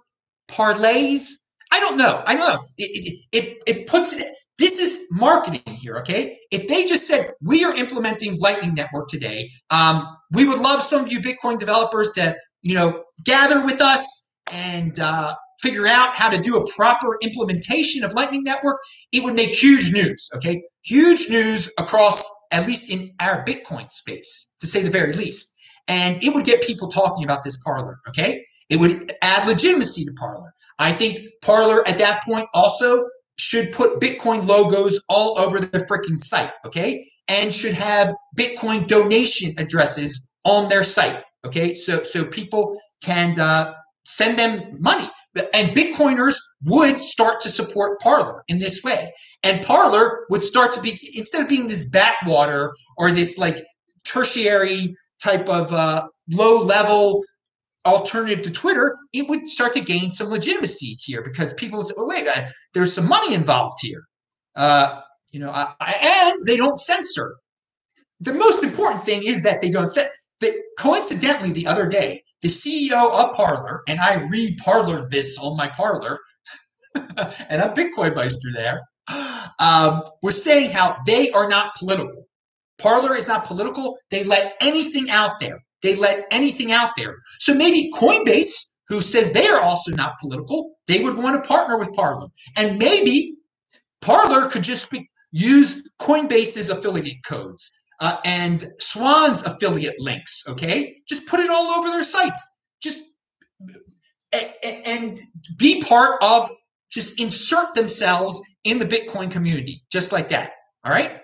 parlays? 0.49 1.39
I 1.73 1.81
don't 1.81 1.97
know. 1.97 2.23
I 2.27 2.35
know. 2.35 2.59
It, 2.79 2.91
it, 2.95 3.27
it, 3.33 3.63
it 3.67 3.87
puts 3.89 4.21
it. 4.21 4.27
This 4.59 4.79
is 4.79 5.09
marketing 5.11 5.75
here, 5.75 5.97
okay? 5.99 6.39
If 6.53 6.69
they 6.69 6.85
just 6.85 7.09
said 7.09 7.33
we 7.41 7.65
are 7.65 7.75
implementing 7.75 8.39
Lightning 8.39 8.75
Network 8.75 9.09
today, 9.09 9.51
um, 9.71 10.07
we 10.31 10.47
would 10.47 10.61
love 10.61 10.83
some 10.83 11.05
of 11.05 11.11
you 11.11 11.19
Bitcoin 11.19 11.59
developers 11.59 12.13
to 12.13 12.37
you 12.63 12.75
know, 12.75 13.05
gather 13.25 13.65
with 13.65 13.81
us 13.81 14.27
and 14.53 14.99
uh, 15.01 15.35
figure 15.61 15.87
out 15.87 16.15
how 16.15 16.31
to 16.31 16.41
do 16.41 16.57
a 16.57 16.65
proper 16.77 17.19
implementation 17.23 18.05
of 18.05 18.13
Lightning 18.15 18.43
Network, 18.45 18.79
it 19.13 19.23
would 19.23 19.35
make 19.35 19.51
huge 19.51 19.93
news, 19.93 20.31
okay? 20.37 20.63
Huge 20.85 21.29
news 21.29 21.73
across, 21.79 22.29
at 22.53 22.67
least 22.67 22.93
in 22.93 23.13
our 23.21 23.45
Bitcoin 23.45 23.91
space, 23.91 24.55
to 24.61 24.67
say 24.67 24.83
the 24.83 24.91
very 24.91 25.13
least. 25.13 25.59
And 25.89 26.23
it 26.23 26.35
would 26.35 26.45
get 26.45 26.63
people 26.63 26.89
talking 26.89 27.25
about 27.25 27.45
this 27.45 27.61
Parler, 27.63 27.99
okay? 28.09 28.45
It 28.69 28.79
would 28.79 29.13
add 29.23 29.47
legitimacy 29.47 30.05
to 30.05 30.13
Parler. 30.13 30.55
I 30.83 30.93
think 30.93 31.21
Parler 31.43 31.87
at 31.87 31.99
that 31.99 32.23
point 32.25 32.47
also 32.55 33.09
should 33.39 33.73
put 33.73 34.01
Bitcoin 34.01 34.47
logos 34.47 35.05
all 35.09 35.39
over 35.39 35.61
the 35.61 35.79
freaking 35.81 36.19
site, 36.19 36.53
okay? 36.67 37.05
And 37.29 37.53
should 37.53 37.75
have 37.75 38.13
Bitcoin 38.39 38.87
donation 38.87 39.55
addresses 39.59 40.31
on 40.45 40.69
their 40.69 40.83
site. 40.83 41.23
Okay, 41.45 41.75
so 41.75 42.03
so 42.03 42.25
people 42.25 42.79
can 43.03 43.35
uh, 43.41 43.75
send 44.05 44.39
them 44.39 44.77
money, 44.79 45.09
and 45.55 45.77
Bitcoiners 45.77 46.37
would 46.67 46.99
start 46.99 47.41
to 47.41 47.49
support 47.49 48.01
Parler 48.01 48.45
in 48.47 48.61
this 48.61 48.83
way, 48.85 49.11
and 49.43 49.65
Parler 49.65 50.25
would 50.31 50.45
start 50.45 50.71
to 50.73 50.81
be 50.81 50.91
instead 51.17 51.43
of 51.43 51.49
being 51.49 51.67
this 51.67 51.91
backwater 51.91 52.73
or 52.97 53.11
this 53.11 53.39
like 53.39 53.57
tertiary 54.05 54.95
type 55.21 55.49
of 55.49 55.73
uh, 55.73 56.07
low 56.31 56.63
level 56.65 57.23
alternative 57.87 58.43
to 58.43 58.51
Twitter, 58.51 58.97
it 59.13 59.29
would 59.29 59.47
start 59.47 59.73
to 59.75 59.81
gain 59.81 60.11
some 60.11 60.29
legitimacy 60.29 60.97
here 61.01 61.23
because 61.23 61.55
people 61.55 61.79
would 61.79 61.87
say, 61.87 61.95
"Oh 61.99 62.07
wait, 62.07 62.27
uh, 62.27 62.43
there's 62.75 62.93
some 62.93 63.09
money 63.09 63.35
involved 63.35 63.79
here," 63.81 64.05
uh, 64.57 65.01
you 65.33 65.41
know, 65.41 65.51
I, 65.51 65.73
I, 65.81 66.35
and 66.35 66.47
they 66.47 66.57
don't 66.57 66.77
censor. 66.77 67.37
The 68.21 68.35
most 68.35 68.63
important 68.63 69.03
thing 69.03 69.23
is 69.25 69.43
that 69.43 69.61
they 69.61 69.71
don't 69.71 69.87
censor 69.87 70.11
that 70.43 70.53
coincidentally 70.79 71.53
the 71.53 71.67
other 71.67 71.87
day, 71.87 72.23
the 72.43 72.49
CEO 72.49 72.93
of 72.93 73.33
Parler, 73.33 73.83
and 73.89 73.99
I 74.01 74.27
re-parlered 74.31 75.11
this 75.11 75.39
on 75.39 75.57
my 75.57 75.69
Parler, 75.69 76.19
and 77.49 77.63
I'm 77.63 77.75
Bitcoin 77.75 78.15
Meister 78.15 78.51
there, 78.53 78.83
um, 79.61 80.03
was 80.23 80.45
saying 80.45 80.73
how 80.73 80.97
they 81.07 81.31
are 81.31 81.49
not 81.49 81.75
political. 81.77 82.27
Parler 82.79 83.17
is 83.17 83.29
not 83.29 83.45
political. 83.45 83.97
They 84.11 84.25
let 84.25 84.57
anything 84.61 85.09
out 85.11 85.39
there. 85.41 85.59
They 85.83 85.97
let 85.97 86.27
anything 86.31 86.73
out 86.73 86.93
there. 86.97 87.19
So 87.39 87.55
maybe 87.55 87.91
Coinbase, 87.95 88.77
who 88.89 89.01
says 89.01 89.33
they 89.33 89.47
are 89.47 89.61
also 89.61 89.93
not 89.93 90.19
political, 90.21 90.77
they 90.87 91.03
would 91.03 91.17
want 91.17 91.43
to 91.43 91.49
partner 91.49 91.79
with 91.79 91.93
Parler. 91.93 92.29
And 92.57 92.79
maybe 92.79 93.35
Parler 94.01 94.49
could 94.49 94.63
just 94.63 94.91
be, 94.91 95.09
use 95.33 95.83
Coinbase's 96.01 96.71
affiliate 96.71 97.25
codes 97.27 97.71
uh, 98.03 98.17
and 98.25 98.65
Swan's 98.79 99.45
affiliate 99.45 99.99
links. 99.99 100.43
Okay, 100.49 100.97
just 101.09 101.27
put 101.29 101.41
it 101.41 101.51
all 101.51 101.71
over 101.71 101.89
their 101.89 102.03
sites. 102.03 102.57
Just 102.83 103.15
and 104.85 105.19
be 105.57 105.81
part 105.83 106.23
of. 106.23 106.51
Just 106.91 107.19
insert 107.19 107.75
themselves 107.75 108.43
in 108.65 108.79
the 108.79 108.85
Bitcoin 108.85 109.31
community, 109.31 109.83
just 109.91 110.13
like 110.13 110.29
that. 110.29 110.51
All 110.85 110.93
right. 110.93 111.23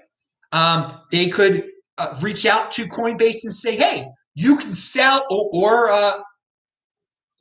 Um, 0.53 0.91
they 1.13 1.29
could 1.29 1.63
uh, 1.99 2.19
reach 2.23 2.47
out 2.47 2.71
to 2.73 2.85
Coinbase 2.85 3.45
and 3.45 3.53
say, 3.53 3.77
"Hey, 3.77 4.07
you 4.39 4.57
can 4.57 4.73
sell," 4.73 5.25
or, 5.31 5.51
or 5.53 5.91
uh, 5.91 6.13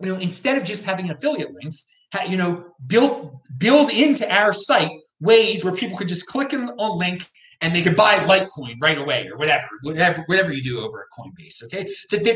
you 0.02 0.12
know, 0.12 0.20
instead 0.20 0.58
of 0.58 0.68
just 0.68 0.86
having 0.86 1.10
affiliate 1.10 1.54
links, 1.54 1.86
you 2.28 2.38
know, 2.38 2.74
build 2.88 3.40
build 3.58 3.92
into 3.92 4.32
our 4.34 4.54
site 4.54 4.92
ways 5.20 5.64
where 5.64 5.74
people 5.74 5.98
could 5.98 6.08
just 6.08 6.28
click 6.28 6.54
on 6.54 6.70
a 6.78 6.94
link 6.94 7.24
and 7.62 7.74
they 7.74 7.82
could 7.82 7.96
buy 7.96 8.16
Litecoin 8.18 8.76
right 8.82 9.00
away 9.00 9.28
or 9.32 9.38
whatever, 9.38 9.68
whatever, 9.82 10.24
whatever 10.28 10.54
you 10.54 10.62
do 10.62 10.80
over 10.80 11.02
at 11.02 11.08
Coinbase. 11.18 11.64
Okay, 11.66 11.88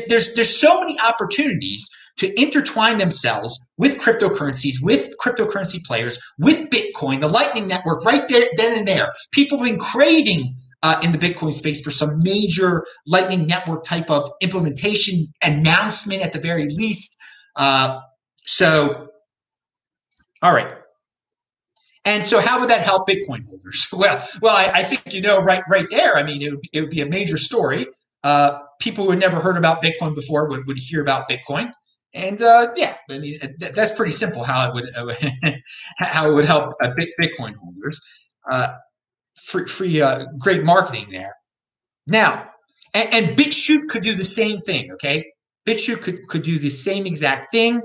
there's 0.08 0.34
there's 0.34 0.60
so 0.60 0.80
many 0.80 0.98
opportunities 1.00 1.88
to 2.18 2.40
intertwine 2.40 2.98
themselves 2.98 3.68
with 3.78 3.98
cryptocurrencies, 3.98 4.74
with 4.82 5.14
cryptocurrency 5.24 5.82
players, 5.84 6.18
with 6.38 6.68
Bitcoin, 6.70 7.20
the 7.20 7.28
Lightning 7.28 7.66
Network, 7.66 8.04
right 8.04 8.28
there, 8.28 8.46
then 8.56 8.78
and 8.78 8.88
there. 8.88 9.10
People 9.32 9.58
have 9.58 9.66
been 9.66 9.78
craving 9.78 10.44
uh, 10.82 11.00
in 11.02 11.12
the 11.12 11.18
Bitcoin 11.18 11.52
space 11.52 11.80
for 11.80 11.90
some 11.90 12.22
major 12.22 12.84
Lightning 13.06 13.46
Network 13.46 13.84
type 13.84 14.10
of 14.10 14.30
implementation 14.40 15.32
announcement 15.44 16.22
at 16.22 16.32
the 16.32 16.40
very 16.40 16.68
least. 16.70 17.18
Uh, 17.56 18.00
so, 18.44 19.08
all 20.42 20.54
right. 20.54 20.74
And 22.04 22.26
so, 22.26 22.40
how 22.40 22.58
would 22.58 22.68
that 22.68 22.80
help 22.80 23.08
Bitcoin 23.08 23.46
holders? 23.46 23.86
Well, 23.92 24.26
well, 24.40 24.56
I, 24.56 24.80
I 24.80 24.82
think 24.82 25.14
you 25.14 25.20
know 25.20 25.40
right, 25.42 25.62
right 25.68 25.86
there. 25.90 26.16
I 26.16 26.24
mean, 26.24 26.42
it 26.42 26.50
would, 26.50 26.60
it 26.72 26.80
would 26.80 26.90
be 26.90 27.00
a 27.00 27.06
major 27.06 27.36
story. 27.36 27.86
Uh, 28.24 28.58
people 28.80 29.04
who 29.04 29.10
had 29.10 29.20
never 29.20 29.38
heard 29.38 29.56
about 29.56 29.82
Bitcoin 29.82 30.14
before 30.14 30.48
would, 30.48 30.66
would 30.66 30.78
hear 30.78 31.00
about 31.00 31.28
Bitcoin, 31.28 31.70
and 32.14 32.42
uh, 32.42 32.68
yeah, 32.76 32.96
I 33.10 33.18
mean, 33.18 33.38
that's 33.58 33.94
pretty 33.94 34.12
simple 34.12 34.42
how 34.42 34.68
it 34.68 34.74
would 34.74 34.88
how 35.98 36.28
it 36.28 36.34
would 36.34 36.44
help 36.44 36.72
uh, 36.82 36.92
Bitcoin 37.20 37.54
holders. 37.56 38.00
Free, 39.36 39.66
free 39.66 40.00
uh, 40.00 40.26
great 40.38 40.64
marketing 40.64 41.06
there. 41.10 41.34
Now, 42.06 42.48
and, 42.94 43.08
and 43.12 43.38
BitChute 43.38 43.88
could 43.88 44.02
do 44.02 44.14
the 44.14 44.24
same 44.24 44.58
thing. 44.58 44.90
Okay, 44.92 45.24
BitChute 45.66 46.02
could 46.02 46.26
could 46.28 46.42
do 46.42 46.58
the 46.58 46.70
same 46.70 47.06
exact 47.06 47.52
thing. 47.52 47.80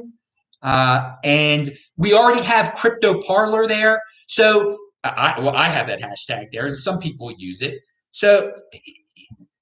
Uh, 0.62 1.12
and 1.24 1.70
we 1.98 2.14
already 2.14 2.44
have 2.44 2.74
crypto 2.74 3.22
Parler 3.22 3.68
there. 3.68 4.02
So 4.28 4.78
I, 5.04 5.36
well, 5.38 5.56
I 5.56 5.66
have 5.66 5.88
that 5.88 6.00
hashtag 6.00 6.52
there, 6.52 6.66
and 6.66 6.76
some 6.76 7.00
people 7.00 7.32
use 7.38 7.62
it. 7.62 7.80
So 8.12 8.52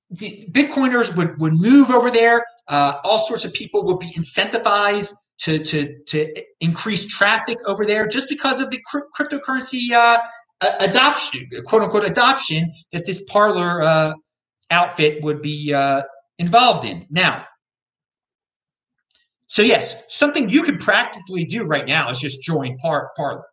the 0.09 0.47
Bitcoiners 0.51 1.15
would, 1.17 1.39
would 1.39 1.53
move 1.53 1.89
over 1.89 2.09
there. 2.09 2.43
Uh, 2.67 2.93
all 3.03 3.19
sorts 3.19 3.45
of 3.45 3.53
people 3.53 3.83
would 3.85 3.99
be 3.99 4.11
incentivized 4.17 5.13
to, 5.39 5.59
to, 5.59 5.99
to 6.05 6.43
increase 6.61 7.07
traffic 7.07 7.57
over 7.67 7.85
there 7.85 8.07
just 8.07 8.29
because 8.29 8.61
of 8.61 8.69
the 8.71 8.79
cryptocurrency 9.19 9.91
uh, 9.91 10.17
adoption, 10.61 11.47
quote 11.65 11.83
unquote, 11.83 12.09
adoption 12.09 12.71
that 12.91 13.05
this 13.05 13.25
Parler 13.29 13.81
uh, 13.81 14.13
outfit 14.71 15.23
would 15.23 15.41
be 15.41 15.73
uh, 15.73 16.01
involved 16.37 16.85
in. 16.85 17.05
Now, 17.09 17.45
so 19.47 19.61
yes, 19.61 20.13
something 20.13 20.49
you 20.49 20.63
could 20.63 20.79
practically 20.79 21.45
do 21.45 21.63
right 21.63 21.87
now 21.87 22.09
is 22.09 22.19
just 22.19 22.43
join 22.43 22.77
Par- 22.77 23.11
Parler. 23.15 23.45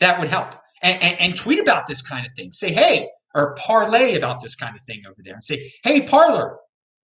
That 0.00 0.18
would 0.18 0.28
help. 0.28 0.54
And, 0.82 1.02
and, 1.02 1.20
and, 1.20 1.36
tweet 1.36 1.60
about 1.60 1.86
this 1.86 2.02
kind 2.02 2.26
of 2.26 2.32
thing. 2.36 2.50
Say, 2.50 2.72
hey, 2.72 3.08
or 3.34 3.56
parlay 3.56 4.16
about 4.16 4.42
this 4.42 4.54
kind 4.54 4.76
of 4.76 4.82
thing 4.82 5.02
over 5.06 5.16
there 5.24 5.34
and 5.34 5.44
say, 5.44 5.72
hey, 5.82 6.02
Parler, 6.02 6.58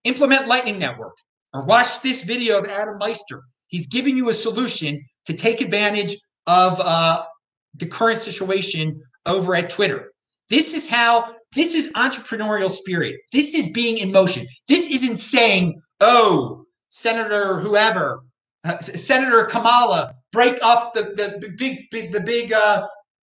implement 0.05 0.49
Lightning 0.49 0.79
Network 0.79 1.17
or 1.53 1.65
watch 1.65 2.03
this 2.03 2.25
video 2.25 2.59
of 2.59 2.67
Adam 2.67 2.99
Meister. 2.99 3.43
He's 3.69 3.87
giving 3.87 4.17
you 4.17 4.29
a 4.29 4.35
solution 4.35 5.01
to 5.25 5.33
take 5.33 5.61
advantage 5.61 6.17
of 6.47 6.81
uh, 6.81 7.25
the 7.75 7.87
current 7.87 8.19
situation 8.19 9.01
over 9.27 9.55
at 9.55 9.71
Twitter. 9.71 10.13
This 10.49 10.75
is 10.75 10.91
how, 10.91 11.35
this 11.55 11.75
is 11.75 11.93
entrepreneurial 11.95 12.71
spirit. 12.71 13.17
This 13.33 13.55
is 13.55 13.73
being 13.73 13.99
in 13.99 14.13
motion. 14.13 14.47
This 14.69 14.91
isn't 14.91 15.19
saying, 15.19 15.81
oh, 16.01 16.65
Senator 16.91 17.59
whoever 17.61 18.21
uh, 18.65 18.79
Senator 18.79 19.45
Kamala 19.45 20.13
break 20.33 20.59
up 20.63 20.93
the 20.93 21.03
the 21.41 21.55
big, 21.57 21.89
big 21.91 22.13
the 22.13 22.21
big 22.21 22.53
uh, 22.53 22.83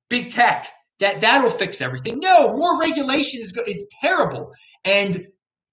big 0.10 0.30
tech 0.30 0.66
that 1.00 1.22
that'll 1.22 1.50
fix 1.50 1.82
everything. 1.82 2.20
No, 2.20 2.56
more 2.56 2.80
regulation 2.80 3.42
is 3.42 3.56
is 3.68 3.88
terrible, 4.02 4.52
and 4.86 5.18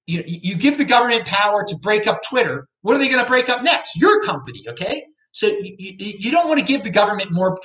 you 0.07 0.23
you 0.26 0.57
give 0.57 0.76
the 0.76 0.85
government 0.85 1.25
power 1.26 1.64
to 1.64 1.76
break 1.83 2.07
up 2.07 2.21
Twitter. 2.28 2.66
What 2.83 2.97
are 2.97 2.99
they 2.99 3.09
going 3.09 3.23
to 3.23 3.31
break 3.31 3.49
up 3.49 3.62
next? 3.62 4.00
Your 4.00 4.23
company, 4.23 4.62
okay? 4.69 5.02
So 5.35 5.49
you, 5.49 5.75
you, 5.99 6.31
don't 6.31 6.47
want 6.47 6.61
to 6.61 6.64
give 6.64 6.85
the 6.85 6.93
government 6.93 7.33
more 7.33 7.59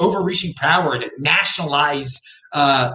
overreaching 0.00 0.52
power 0.54 0.98
to 0.98 1.08
nationalize 1.18 2.20
uh, 2.52 2.90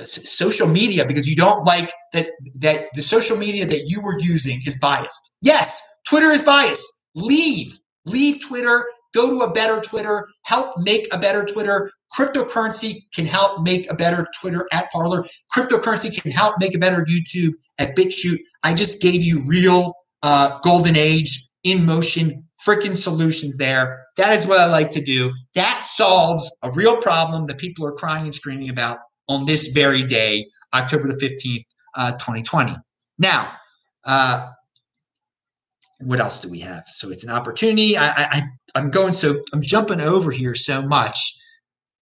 social 0.00 0.68
media 0.68 1.06
because 1.06 1.26
you 1.26 1.34
don't 1.34 1.64
like 1.64 1.90
that 2.12 2.26
that 2.60 2.88
the 2.94 3.00
social 3.00 3.38
media 3.38 3.64
that 3.64 3.84
you 3.86 4.02
were 4.02 4.18
using 4.18 4.60
is 4.66 4.78
biased. 4.78 5.34
Yes, 5.40 5.82
Twitter 6.06 6.30
is 6.30 6.42
biased. 6.42 6.92
Leave. 7.14 7.72
Leave 8.04 8.38
Twitter. 8.46 8.84
Go 9.14 9.30
to 9.30 9.50
a 9.50 9.52
better 9.54 9.80
Twitter. 9.80 10.26
Help 10.44 10.76
make 10.80 11.06
a 11.10 11.18
better 11.18 11.42
Twitter. 11.42 11.90
Cryptocurrency 12.14 13.00
can 13.14 13.24
help 13.24 13.62
make 13.62 13.90
a 13.90 13.94
better 13.94 14.26
Twitter 14.38 14.66
at 14.72 14.90
Parler. 14.90 15.24
Cryptocurrency 15.56 16.20
can 16.20 16.32
help 16.32 16.56
make 16.60 16.74
a 16.74 16.78
better 16.78 17.06
YouTube 17.08 17.52
at 17.78 17.96
BitChute. 17.96 18.40
I 18.62 18.74
just 18.74 19.00
gave 19.00 19.22
you 19.22 19.42
real 19.46 19.94
uh, 20.22 20.58
golden 20.62 20.96
age 20.96 21.48
in 21.64 21.86
motion 21.86 22.44
freaking 22.66 22.96
solutions 22.96 23.56
there. 23.56 24.06
That 24.16 24.32
is 24.32 24.46
what 24.46 24.60
I 24.60 24.66
like 24.66 24.90
to 24.90 25.02
do. 25.02 25.32
That 25.54 25.84
solves 25.84 26.56
a 26.62 26.70
real 26.72 27.00
problem 27.00 27.46
that 27.46 27.58
people 27.58 27.86
are 27.86 27.92
crying 27.92 28.24
and 28.24 28.34
screaming 28.34 28.70
about 28.70 28.98
on 29.28 29.46
this 29.46 29.68
very 29.68 30.02
day, 30.02 30.46
October 30.74 31.08
the 31.08 31.14
15th, 31.14 31.64
uh, 31.96 32.12
2020. 32.12 32.76
Now, 33.18 33.52
uh, 34.04 34.50
what 36.00 36.20
else 36.20 36.40
do 36.40 36.50
we 36.50 36.60
have? 36.60 36.84
So 36.86 37.10
it's 37.10 37.24
an 37.24 37.30
opportunity. 37.30 37.96
I, 37.96 38.10
I 38.16 38.42
I'm 38.74 38.90
going 38.90 39.12
so 39.12 39.40
I'm 39.52 39.62
jumping 39.62 40.00
over 40.00 40.30
here 40.30 40.54
so 40.54 40.82
much. 40.82 41.38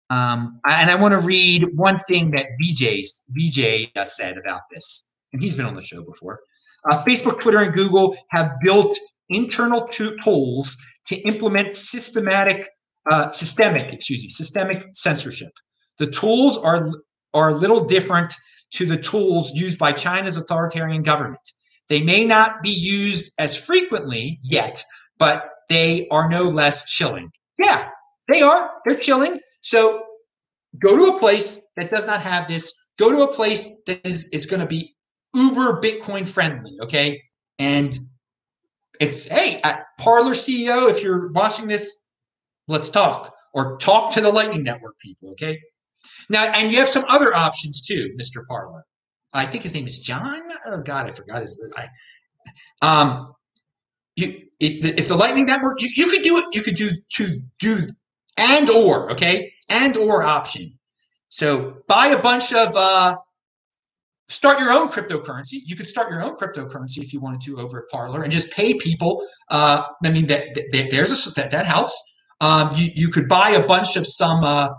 Um, 0.09 0.61
and 0.67 0.91
I 0.91 0.97
want 0.97 1.13
to 1.13 1.21
read 1.21 1.69
one 1.77 1.99
thing 1.99 2.33
that 2.33 2.47
VJ's 2.61 3.27
VJ 3.31 3.91
uh, 3.97 4.05
said 4.05 4.39
about 4.39 4.63
this, 4.73 5.15
and 5.33 5.41
he's 5.41 5.57
been 5.57 5.67
on 5.67 5.77
the 5.77 5.83
show 5.83 6.03
before. 6.03 6.41
Uh, 6.91 7.05
Facebook, 7.05 7.41
Twitter, 7.41 7.61
and 7.61 7.75
Google 7.75 8.17
have 8.31 8.53
built 8.63 8.97
internal 9.31 9.87
tools 9.87 10.77
to 11.07 11.17
implement 11.23 11.75
systematic, 11.75 12.69
uh, 13.11 13.29
systemic, 13.29 13.93
excuse 13.93 14.23
me, 14.23 14.29
systemic 14.29 14.87
censorship. 14.93 15.53
The 15.99 16.11
tools 16.11 16.59
are 16.59 16.91
are 17.33 17.51
a 17.51 17.55
little 17.55 17.85
different 17.85 18.35
to 18.73 18.87
the 18.87 18.97
tools 18.97 19.53
used 19.55 19.79
by 19.79 19.93
China's 19.93 20.37
authoritarian 20.37 21.03
government. 21.03 21.41
They 21.89 22.03
may 22.03 22.25
not 22.25 22.63
be 22.63 22.71
used 22.71 23.33
as 23.39 23.59
frequently 23.59 24.39
yet, 24.43 24.83
but 25.19 25.51
they 25.69 26.07
are 26.11 26.29
no 26.29 26.43
less 26.43 26.89
chilling. 26.89 27.31
Yeah, 27.59 27.89
they 28.33 28.43
are. 28.43 28.71
They're 28.85 28.99
chilling. 28.99 29.41
So 29.61 30.05
go 30.83 30.97
to 30.97 31.17
a 31.17 31.19
place 31.19 31.65
that 31.77 31.91
does 31.91 32.07
not 32.07 32.21
have 32.21 32.49
this. 32.49 32.75
Go 32.99 33.11
to 33.11 33.23
a 33.23 33.35
place 33.35 33.81
that 33.87 34.07
is, 34.07 34.29
is 34.33 34.47
going 34.47 34.61
to 34.61 34.67
be 34.67 34.95
uber 35.35 35.81
Bitcoin 35.81 36.27
friendly. 36.27 36.73
Okay. 36.83 37.23
And 37.59 37.99
it's, 39.01 39.29
hey, 39.29 39.61
Parler 39.99 40.33
CEO, 40.33 40.89
if 40.89 41.03
you're 41.03 41.33
watching 41.33 41.67
this, 41.67 42.07
let's 42.69 42.91
talk 42.91 43.35
or 43.55 43.77
talk 43.79 44.13
to 44.13 44.21
the 44.21 44.31
Lightning 44.31 44.63
Network 44.63 44.99
people. 44.99 45.33
Okay. 45.33 45.59
Now, 46.29 46.53
and 46.55 46.71
you 46.71 46.79
have 46.79 46.89
some 46.89 47.05
other 47.09 47.35
options 47.35 47.81
too, 47.81 48.15
Mr. 48.21 48.47
Parler. 48.47 48.85
I 49.33 49.47
think 49.47 49.63
his 49.63 49.75
name 49.75 49.85
is 49.85 49.99
John. 49.99 50.41
Oh 50.67 50.81
God, 50.81 51.07
I 51.07 51.11
forgot 51.11 51.43
his. 51.43 51.75
I, 51.77 51.89
um, 52.83 53.35
you 54.17 54.29
it, 54.61 54.99
it's 54.99 55.11
a 55.11 55.17
Lightning 55.17 55.47
Network. 55.47 55.81
You, 55.81 55.89
you 55.95 56.07
could 56.07 56.23
do 56.23 56.39
it. 56.39 56.47
You 56.53 56.63
could 56.63 56.77
do 56.77 56.91
to 57.15 57.41
do 57.59 57.77
and 58.37 58.71
or 58.71 59.11
okay 59.13 59.53
and 59.69 59.97
or 59.97 60.23
option. 60.23 60.79
So 61.29 61.77
buy 61.87 62.09
a 62.09 62.21
bunch 62.21 62.53
of 62.53 62.73
uh, 62.75 63.17
start 64.31 64.61
your 64.61 64.71
own 64.71 64.89
cryptocurrency. 64.89 65.59
You 65.67 65.77
could 65.77 65.89
start 65.89 66.11
your 66.11 66.23
own 66.23 66.37
cryptocurrency 66.37 66.99
if 66.99 67.13
you 67.13 67.21
wanted 67.21 67.43
to 67.43 67.59
over 67.59 67.83
at 67.83 67.89
Parler 67.91 68.23
and 68.23 68.33
just 68.33 68.53
pay 68.53 68.75
people. 68.75 69.23
Uh, 69.51 69.85
I 70.05 70.11
mean 70.11 70.27
that, 70.29 70.55
that 70.55 70.89
there's 70.91 71.27
a 71.27 71.35
that 71.35 71.51
that 71.51 71.67
helps. 71.67 72.01
Um, 72.41 72.71
you 72.75 72.89
you 72.95 73.09
could 73.09 73.29
buy 73.29 73.51
a 73.51 73.67
bunch 73.67 73.97
of 73.97 74.07
some 74.07 74.43
uh, 74.43 74.71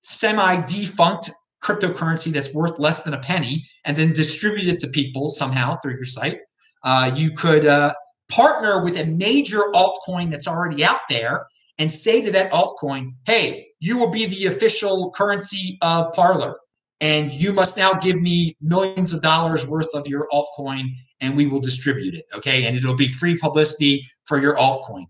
semi 0.00 0.64
defunct 0.64 1.30
cryptocurrency 1.62 2.32
that's 2.32 2.54
worth 2.54 2.78
less 2.78 3.02
than 3.02 3.12
a 3.12 3.18
penny 3.18 3.62
and 3.84 3.96
then 3.96 4.12
distribute 4.12 4.72
it 4.72 4.80
to 4.80 4.88
people 4.88 5.28
somehow 5.28 5.76
through 5.82 5.92
your 5.92 6.04
site. 6.04 6.38
Uh, 6.84 7.12
you 7.14 7.32
could 7.32 7.66
uh, 7.66 7.92
partner 8.30 8.82
with 8.82 8.98
a 8.98 9.06
major 9.06 9.60
altcoin 9.74 10.30
that's 10.30 10.48
already 10.48 10.82
out 10.82 11.00
there 11.10 11.46
and 11.78 11.92
say 11.92 12.22
to 12.22 12.30
that 12.30 12.50
altcoin, 12.52 13.10
hey, 13.26 13.66
you 13.80 13.98
will 13.98 14.10
be 14.10 14.24
the 14.24 14.46
official 14.46 15.10
currency 15.14 15.78
of 15.82 16.12
Parler. 16.14 16.54
And 17.00 17.32
you 17.32 17.52
must 17.52 17.76
now 17.76 17.94
give 17.94 18.20
me 18.20 18.56
millions 18.60 19.14
of 19.14 19.22
dollars 19.22 19.66
worth 19.68 19.88
of 19.94 20.06
your 20.06 20.28
altcoin 20.32 20.90
and 21.20 21.36
we 21.36 21.46
will 21.46 21.60
distribute 21.60 22.14
it. 22.14 22.24
Okay. 22.34 22.66
And 22.66 22.76
it'll 22.76 22.96
be 22.96 23.08
free 23.08 23.36
publicity 23.36 24.04
for 24.24 24.38
your 24.38 24.56
altcoin. 24.56 25.06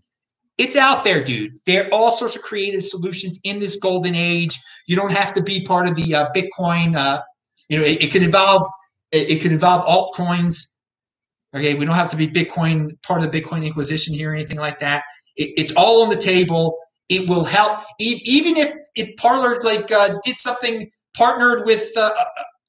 It's 0.57 0.77
out 0.77 1.03
there, 1.03 1.23
dude. 1.23 1.53
There 1.65 1.85
are 1.85 1.89
all 1.91 2.11
sorts 2.11 2.35
of 2.35 2.43
creative 2.43 2.83
solutions 2.83 3.41
in 3.43 3.59
this 3.59 3.77
golden 3.77 4.15
age. 4.15 4.57
You 4.85 4.95
don't 4.95 5.11
have 5.11 5.33
to 5.33 5.43
be 5.43 5.63
part 5.63 5.89
of 5.89 5.95
the 5.95 6.13
uh, 6.13 6.29
Bitcoin. 6.35 6.95
Uh, 6.95 7.21
you 7.69 7.77
know, 7.77 7.83
it, 7.83 8.03
it 8.03 8.11
could 8.11 8.23
involve 8.23 8.63
it, 9.11 9.29
it 9.29 9.41
could 9.41 9.51
involve 9.51 9.83
altcoins. 9.85 10.77
Okay, 11.55 11.73
we 11.73 11.85
don't 11.85 11.95
have 11.95 12.11
to 12.11 12.17
be 12.17 12.27
Bitcoin 12.27 13.01
part 13.03 13.23
of 13.23 13.31
the 13.31 13.41
Bitcoin 13.41 13.65
Inquisition 13.65 14.13
here 14.13 14.31
or 14.31 14.35
anything 14.35 14.57
like 14.57 14.79
that. 14.79 15.03
It, 15.35 15.51
it's 15.57 15.73
all 15.75 16.03
on 16.03 16.09
the 16.09 16.15
table. 16.15 16.77
It 17.09 17.27
will 17.27 17.43
help, 17.43 17.81
even 17.99 18.55
if 18.55 18.73
if 18.95 19.15
Parler 19.17 19.57
like 19.63 19.91
uh, 19.91 20.15
did 20.23 20.37
something 20.37 20.89
partnered 21.15 21.65
with 21.65 21.91
uh, 21.97 22.11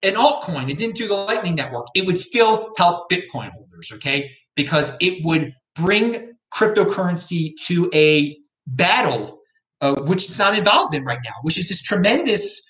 an 0.03 0.15
altcoin, 0.15 0.71
it 0.71 0.79
didn't 0.79 0.97
do 0.97 1.07
the 1.07 1.15
Lightning 1.15 1.55
Network, 1.55 1.87
it 1.95 2.07
would 2.07 2.19
still 2.19 2.73
help 2.77 3.11
Bitcoin 3.11 3.51
holders, 3.51 3.93
okay? 3.95 4.31
Because 4.57 4.97
it 5.01 5.25
would 5.25 5.53
bring 5.77 6.35
cryptocurrency 6.55 7.53
to 7.67 7.89
a 7.95 8.37
battle, 8.67 9.41
uh, 9.81 10.01
which 10.03 10.25
it's 10.25 10.39
not 10.39 10.57
involved 10.57 10.95
in 10.95 11.05
right 11.05 11.21
now, 11.25 11.35
which 11.43 11.59
is 11.59 11.69
this 11.69 11.83
tremendous 11.83 12.69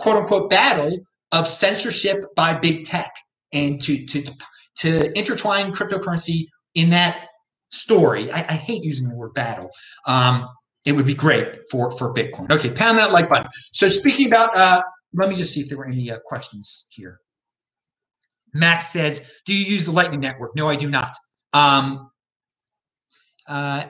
quote 0.00 0.16
unquote 0.16 0.50
battle 0.50 0.98
of 1.32 1.46
censorship 1.46 2.18
by 2.36 2.52
big 2.52 2.84
tech 2.84 3.10
and 3.52 3.80
to 3.80 4.04
to 4.06 4.22
to 4.76 5.18
intertwine 5.18 5.72
cryptocurrency 5.72 6.46
in 6.74 6.90
that 6.90 7.28
story. 7.70 8.30
I, 8.30 8.40
I 8.40 8.54
hate 8.54 8.84
using 8.84 9.08
the 9.08 9.14
word 9.14 9.34
battle. 9.34 9.70
Um, 10.06 10.48
it 10.84 10.92
would 10.92 11.06
be 11.06 11.14
great 11.14 11.46
for 11.70 11.90
for 11.92 12.12
Bitcoin. 12.12 12.50
Okay, 12.50 12.70
pound 12.70 12.98
that 12.98 13.12
like 13.12 13.28
button. 13.28 13.48
So 13.72 13.88
speaking 13.88 14.26
about, 14.26 14.50
uh, 14.56 14.82
let 15.14 15.28
me 15.28 15.36
just 15.36 15.52
see 15.52 15.60
if 15.60 15.68
there 15.68 15.78
were 15.78 15.86
any 15.86 16.10
uh, 16.10 16.18
questions 16.26 16.88
here. 16.90 17.20
Max 18.54 18.88
says, 18.88 19.32
"Do 19.46 19.54
you 19.54 19.64
use 19.64 19.86
the 19.86 19.92
Lightning 19.92 20.20
Network?" 20.20 20.54
No, 20.56 20.68
I 20.68 20.76
do 20.76 20.90
not. 20.90 21.14
Um, 21.52 22.10
uh, 23.48 23.86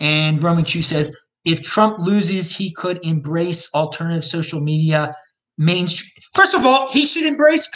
and 0.00 0.42
Roman 0.42 0.64
Chu 0.64 0.82
says, 0.82 1.16
if 1.44 1.62
Trump 1.62 1.98
loses, 1.98 2.54
he 2.54 2.72
could 2.72 3.04
embrace 3.04 3.72
alternative 3.74 4.24
social 4.24 4.60
media 4.60 5.14
mainstream. 5.58 6.10
First 6.34 6.54
of 6.54 6.64
all, 6.66 6.90
he 6.90 7.06
should 7.06 7.24
embrace. 7.24 7.70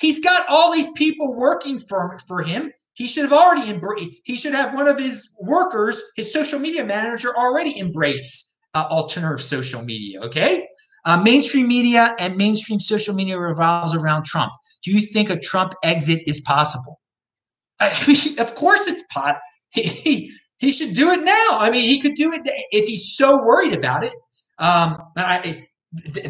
He's 0.00 0.22
got 0.22 0.46
all 0.48 0.72
these 0.72 0.90
people 0.92 1.34
working 1.36 1.78
for 1.78 2.18
for 2.26 2.42
him. 2.42 2.72
He 2.94 3.06
should 3.06 3.24
have 3.24 3.32
already 3.32 3.70
embraced. 3.70 4.10
He 4.24 4.36
should 4.36 4.54
have 4.54 4.74
one 4.74 4.86
of 4.86 4.98
his 4.98 5.34
workers, 5.40 6.02
his 6.16 6.32
social 6.32 6.60
media 6.60 6.84
manager, 6.84 7.34
already 7.36 7.78
embrace 7.78 8.51
uh, 8.74 8.86
alternative 8.90 9.40
social 9.40 9.82
media. 9.82 10.20
Okay, 10.20 10.68
uh, 11.04 11.20
mainstream 11.22 11.68
media 11.68 12.14
and 12.18 12.36
mainstream 12.36 12.78
social 12.78 13.14
media 13.14 13.38
revolves 13.38 13.94
around 13.94 14.24
Trump. 14.24 14.52
Do 14.82 14.92
you 14.92 15.00
think 15.00 15.30
a 15.30 15.38
Trump 15.38 15.74
exit 15.82 16.22
is 16.26 16.40
possible? 16.40 17.00
I 17.80 17.92
mean, 18.06 18.38
of 18.38 18.54
course, 18.54 18.86
it's 18.88 19.04
pot. 19.12 19.36
He, 19.74 20.30
he 20.58 20.70
should 20.70 20.94
do 20.94 21.10
it 21.10 21.24
now. 21.24 21.58
I 21.58 21.70
mean, 21.72 21.88
he 21.88 22.00
could 22.00 22.14
do 22.14 22.30
it 22.32 22.42
if 22.70 22.86
he's 22.86 23.16
so 23.16 23.42
worried 23.44 23.74
about 23.74 24.04
it. 24.04 24.12
Um, 24.58 24.96
I, 25.16 25.60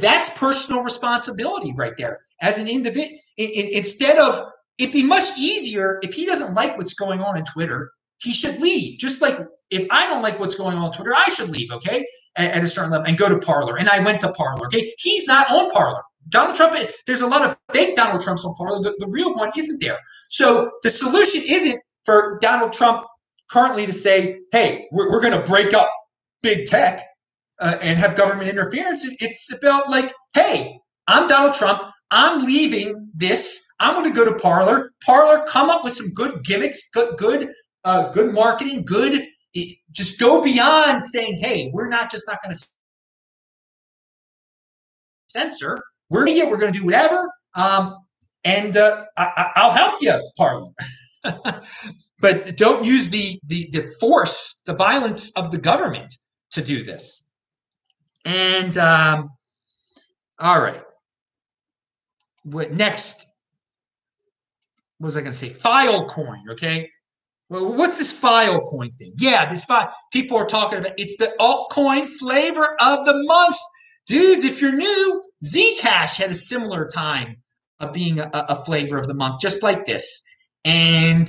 that's 0.01 0.39
personal 0.39 0.83
responsibility 0.83 1.73
right 1.77 1.93
there. 1.99 2.21
As 2.41 2.59
an 2.59 2.69
individual, 2.69 3.19
instead 3.37 4.19
of 4.19 4.41
it'd 4.79 4.93
be 4.93 5.05
much 5.05 5.25
easier 5.39 5.99
if 6.03 6.15
he 6.15 6.25
doesn't 6.25 6.55
like 6.55 6.79
what's 6.79 6.95
going 6.95 7.21
on 7.21 7.37
in 7.37 7.45
Twitter, 7.45 7.91
he 8.23 8.33
should 8.33 8.59
leave. 8.61 8.99
Just 8.99 9.21
like 9.21 9.39
if 9.71 9.87
I 9.91 10.07
don't 10.07 10.23
like 10.23 10.41
what's 10.41 10.55
going 10.55 10.77
on 10.77 10.85
on 10.85 10.93
Twitter, 10.93 11.15
I 11.15 11.29
should 11.31 11.51
leave. 11.51 11.71
Okay, 11.71 12.07
at, 12.37 12.57
at 12.57 12.63
a 12.63 12.69
certain 12.69 12.91
level 12.91 13.07
and 13.07 13.19
go 13.19 13.29
to 13.29 13.45
Parler. 13.45 13.77
And 13.77 13.89
I 13.89 14.01
went 14.03 14.21
to 14.23 14.33
Parler. 14.33 14.67
Okay, 14.67 14.93
he's 14.99 15.27
not 15.27 15.51
on 15.51 15.71
Parler. 15.71 16.03
Donald 16.29 16.57
Trump, 16.57 16.75
there's 17.07 17.21
a 17.21 17.27
lot 17.27 17.43
of 17.43 17.57
fake 17.73 17.97
Donald 17.97 18.23
Trumps 18.23 18.45
on 18.45 18.55
Parler. 18.55 18.81
The, 18.83 18.95
the 18.99 19.09
real 19.11 19.35
one 19.35 19.51
isn't 19.57 19.81
there. 19.81 19.99
So 20.31 20.71
the 20.83 20.91
solution 20.91 21.43
isn't 21.49 21.81
for 22.05 22.39
Donald 22.41 22.73
Trump 22.73 23.07
currently 23.51 23.87
to 23.87 23.93
say, 23.93 24.41
hey, 24.53 24.89
we're, 24.93 25.11
we're 25.11 25.21
going 25.21 25.39
to 25.39 25.51
break 25.51 25.75
up 25.75 25.91
big 26.43 26.67
tech 26.67 27.01
uh, 27.61 27.75
and 27.83 27.99
have 27.99 28.17
government 28.17 28.49
interference. 28.49 29.05
It's 29.21 29.55
about 29.55 29.91
like, 29.91 30.13
hey, 30.35 30.79
I'm 31.09 31.29
Donald 31.29 31.55
Trump. 31.55 31.83
I'm 32.11 32.45
leaving 32.45 33.11
this. 33.15 33.67
I'm 33.81 33.95
going 33.95 34.11
to 34.11 34.17
go 34.17 34.25
to 34.25 34.39
Parler. 34.39 34.93
Parler, 35.05 35.45
come 35.51 35.71
up 35.71 35.83
with 35.85 35.95
some 35.95 36.13
good 36.15 36.45
gimmicks, 36.45 36.91
good, 36.91 37.17
good, 37.17 37.49
uh, 37.85 38.11
good 38.11 38.33
marketing, 38.33 38.85
good. 38.87 39.23
Just 39.91 40.19
go 40.19 40.43
beyond 40.43 41.05
saying, 41.05 41.39
hey, 41.39 41.71
we're 41.73 41.89
not 41.89 42.11
just 42.11 42.27
not 42.27 42.43
going 42.43 42.55
to 42.55 42.67
censor. 45.29 45.79
We're 46.11 46.27
here. 46.27 46.49
we're 46.49 46.59
going 46.59 46.73
to 46.73 46.79
do 46.79 46.85
whatever. 46.85 47.31
Um, 47.55 47.97
and 48.45 48.77
uh, 48.77 49.05
I, 49.17 49.53
will 49.57 49.73
help 49.73 49.95
you, 50.01 50.31
Parler. 50.37 50.71
but 52.21 52.57
don't 52.57 52.85
use 52.85 53.11
the, 53.11 53.39
the 53.47 53.69
the 53.73 53.83
force, 54.01 54.63
the 54.67 54.75
violence 54.75 55.37
of 55.37 55.51
the 55.51 55.59
government 55.59 56.13
to 56.51 56.63
do 56.63 56.83
this. 56.83 57.33
And 58.25 58.77
um, 58.77 59.31
all 60.41 60.61
right, 60.61 60.83
what 62.43 62.73
next? 62.73 63.29
What 64.99 65.07
was 65.07 65.17
I 65.17 65.21
going 65.21 65.33
to 65.33 65.39
say? 65.39 65.49
Filecoin. 65.49 66.51
Okay. 66.51 66.89
Well, 67.53 67.75
what's 67.75 67.99
this 67.99 68.19
Filecoin 68.19 68.97
thing? 68.99 69.13
Yeah, 69.19 69.49
this 69.51 69.67
file. 69.67 69.95
People 70.11 70.39
are 70.39 70.47
talking 70.47 70.79
about. 70.79 70.93
It's 70.97 71.19
the 71.19 71.31
altcoin 71.39 72.07
flavor 72.07 72.77
of 72.81 73.05
the 73.05 73.23
month, 73.27 73.57
dudes. 74.07 74.45
If 74.45 74.63
you're 74.63 74.75
new, 74.75 75.23
Zcash 75.45 76.19
had 76.19 76.31
a 76.31 76.35
similar 76.35 76.89
time 76.89 77.37
of 77.81 77.93
being 77.93 78.19
a, 78.19 78.31
a 78.33 78.65
flavor 78.65 78.97
of 78.97 79.07
the 79.07 79.15
month, 79.15 79.43
just 79.43 79.63
like 79.63 79.85
this. 79.85 80.27
And 80.65 81.29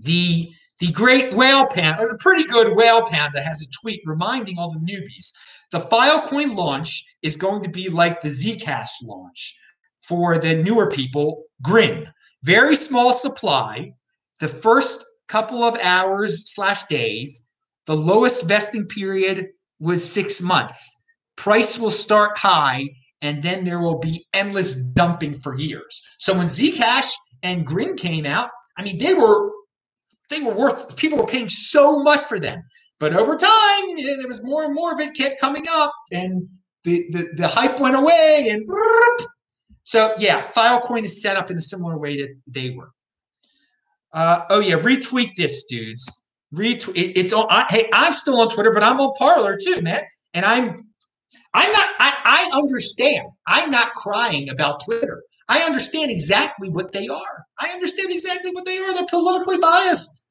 the 0.00 0.48
the 0.78 0.92
great 0.92 1.32
whale 1.32 1.66
panda, 1.66 2.00
or 2.00 2.08
the 2.08 2.18
pretty 2.18 2.44
good 2.44 2.76
whale 2.76 3.02
panda, 3.04 3.40
has 3.40 3.62
a 3.62 3.70
tweet 3.82 4.00
reminding 4.06 4.58
all 4.58 4.70
the 4.70 4.78
newbies 4.78 5.32
the 5.72 5.78
Filecoin 5.78 6.54
launch 6.54 7.02
is 7.22 7.34
going 7.34 7.62
to 7.62 7.70
be 7.70 7.88
like 7.88 8.20
the 8.20 8.28
Zcash 8.28 8.90
launch 9.02 9.58
for 10.02 10.38
the 10.38 10.62
newer 10.62 10.88
people. 10.88 11.44
Grin, 11.62 12.06
very 12.44 12.76
small 12.76 13.12
supply. 13.12 13.94
The 14.42 14.48
first 14.48 15.04
couple 15.28 15.62
of 15.62 15.78
hours 15.78 16.52
slash 16.52 16.82
days, 16.88 17.54
the 17.86 17.94
lowest 17.94 18.48
vesting 18.48 18.86
period 18.86 19.46
was 19.78 20.02
six 20.02 20.42
months. 20.42 21.04
Price 21.36 21.78
will 21.78 21.92
start 21.92 22.36
high, 22.36 22.88
and 23.20 23.40
then 23.44 23.62
there 23.62 23.78
will 23.78 24.00
be 24.00 24.26
endless 24.34 24.74
dumping 24.94 25.34
for 25.34 25.54
years. 25.54 26.02
So 26.18 26.36
when 26.36 26.46
Zcash 26.46 27.12
and 27.44 27.64
Grin 27.64 27.94
came 27.94 28.26
out, 28.26 28.50
I 28.76 28.82
mean, 28.82 28.98
they 28.98 29.14
were 29.14 29.52
they 30.28 30.40
were 30.40 30.56
worth. 30.56 30.96
People 30.96 31.18
were 31.18 31.26
paying 31.26 31.48
so 31.48 32.02
much 32.02 32.22
for 32.22 32.40
them, 32.40 32.64
but 32.98 33.14
over 33.14 33.36
time, 33.36 33.96
there 33.96 34.26
was 34.26 34.42
more 34.42 34.64
and 34.64 34.74
more 34.74 34.92
of 34.92 34.98
it 34.98 35.14
kept 35.14 35.40
coming 35.40 35.66
up, 35.70 35.92
and 36.10 36.48
the 36.82 37.04
the, 37.10 37.32
the 37.36 37.46
hype 37.46 37.78
went 37.78 37.94
away, 37.94 38.48
and 38.50 38.64
so 39.84 40.12
yeah, 40.18 40.48
Filecoin 40.48 41.04
is 41.04 41.22
set 41.22 41.36
up 41.36 41.48
in 41.48 41.56
a 41.56 41.60
similar 41.60 41.96
way 41.96 42.16
that 42.16 42.34
they 42.48 42.70
were. 42.70 42.90
Uh, 44.12 44.44
oh 44.50 44.60
yeah, 44.60 44.76
retweet 44.76 45.34
this, 45.36 45.64
dudes. 45.66 46.26
Retweet. 46.54 46.96
It, 46.96 47.18
it's 47.18 47.32
on. 47.32 47.46
I, 47.48 47.66
hey, 47.70 47.88
I'm 47.92 48.12
still 48.12 48.40
on 48.40 48.48
Twitter, 48.48 48.72
but 48.72 48.82
I'm 48.82 49.00
on 49.00 49.14
Parler 49.18 49.58
too, 49.62 49.80
man. 49.82 50.02
And 50.34 50.44
I'm 50.44 50.76
I'm 51.54 51.70
not, 51.70 51.88
I, 51.98 52.48
I 52.52 52.58
understand. 52.58 53.28
I'm 53.46 53.70
not 53.70 53.92
crying 53.94 54.48
about 54.48 54.82
Twitter. 54.84 55.22
I 55.48 55.60
understand 55.60 56.10
exactly 56.10 56.70
what 56.70 56.92
they 56.92 57.08
are. 57.08 57.44
I 57.60 57.68
understand 57.68 58.10
exactly 58.10 58.50
what 58.52 58.64
they 58.64 58.78
are. 58.78 58.94
They're 58.94 59.06
politically 59.08 59.58
biased. 59.58 60.24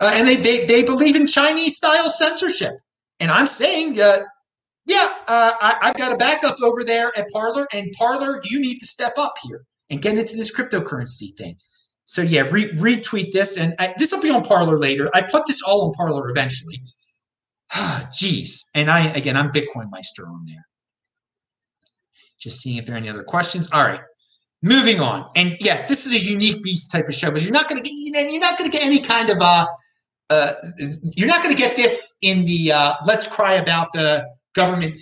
Uh, 0.00 0.12
and 0.14 0.28
they, 0.28 0.36
they, 0.36 0.66
they 0.66 0.84
believe 0.84 1.16
in 1.16 1.26
Chinese 1.26 1.76
style 1.76 2.08
censorship. 2.08 2.74
And 3.18 3.32
I'm 3.32 3.46
saying, 3.46 4.00
uh, 4.00 4.18
yeah, 4.86 5.14
uh, 5.26 5.52
I, 5.60 5.78
have 5.82 5.96
got 5.96 6.14
a 6.14 6.16
backup 6.16 6.56
over 6.62 6.84
there 6.84 7.12
at 7.18 7.28
Parler, 7.32 7.66
and 7.72 7.92
Parler, 7.98 8.40
you 8.44 8.60
need 8.60 8.78
to 8.78 8.86
step 8.86 9.14
up 9.18 9.34
here 9.42 9.64
and 9.90 10.00
get 10.00 10.16
into 10.16 10.36
this 10.36 10.56
cryptocurrency 10.56 11.36
thing. 11.36 11.56
So 12.08 12.22
yeah, 12.22 12.48
re- 12.50 12.72
retweet 12.76 13.32
this, 13.32 13.58
and 13.58 13.76
this 13.98 14.12
will 14.12 14.22
be 14.22 14.30
on 14.30 14.42
Parler 14.42 14.78
later. 14.78 15.10
I 15.12 15.20
put 15.20 15.46
this 15.46 15.60
all 15.60 15.86
on 15.86 15.92
Parler 15.92 16.30
eventually. 16.30 16.80
Jeez, 17.70 18.64
and 18.74 18.90
I 18.90 19.08
again, 19.08 19.36
I'm 19.36 19.52
Bitcoin 19.52 19.90
Meister 19.90 20.26
on 20.26 20.46
there. 20.46 20.66
Just 22.40 22.62
seeing 22.62 22.78
if 22.78 22.86
there 22.86 22.94
are 22.94 22.98
any 22.98 23.10
other 23.10 23.22
questions. 23.22 23.70
All 23.72 23.84
right, 23.84 24.00
moving 24.62 25.00
on. 25.00 25.28
And 25.36 25.54
yes, 25.60 25.86
this 25.86 26.06
is 26.06 26.14
a 26.14 26.18
unique 26.18 26.62
beast 26.62 26.90
type 26.90 27.08
of 27.08 27.14
show, 27.14 27.30
but 27.30 27.42
you're 27.42 27.52
not 27.52 27.68
going 27.68 27.82
to 27.82 27.86
get 27.86 27.92
you're 27.94 28.40
not 28.40 28.56
going 28.56 28.70
to 28.70 28.74
get 28.74 28.86
any 28.86 29.00
kind 29.00 29.28
of 29.28 29.36
uh, 29.42 29.66
uh 30.30 30.52
you're 31.14 31.28
not 31.28 31.42
going 31.42 31.54
to 31.54 31.60
get 31.60 31.76
this 31.76 32.16
in 32.22 32.46
the 32.46 32.72
uh, 32.72 32.94
let's 33.06 33.26
cry 33.26 33.52
about 33.52 33.92
the 33.92 34.26
government 34.54 34.96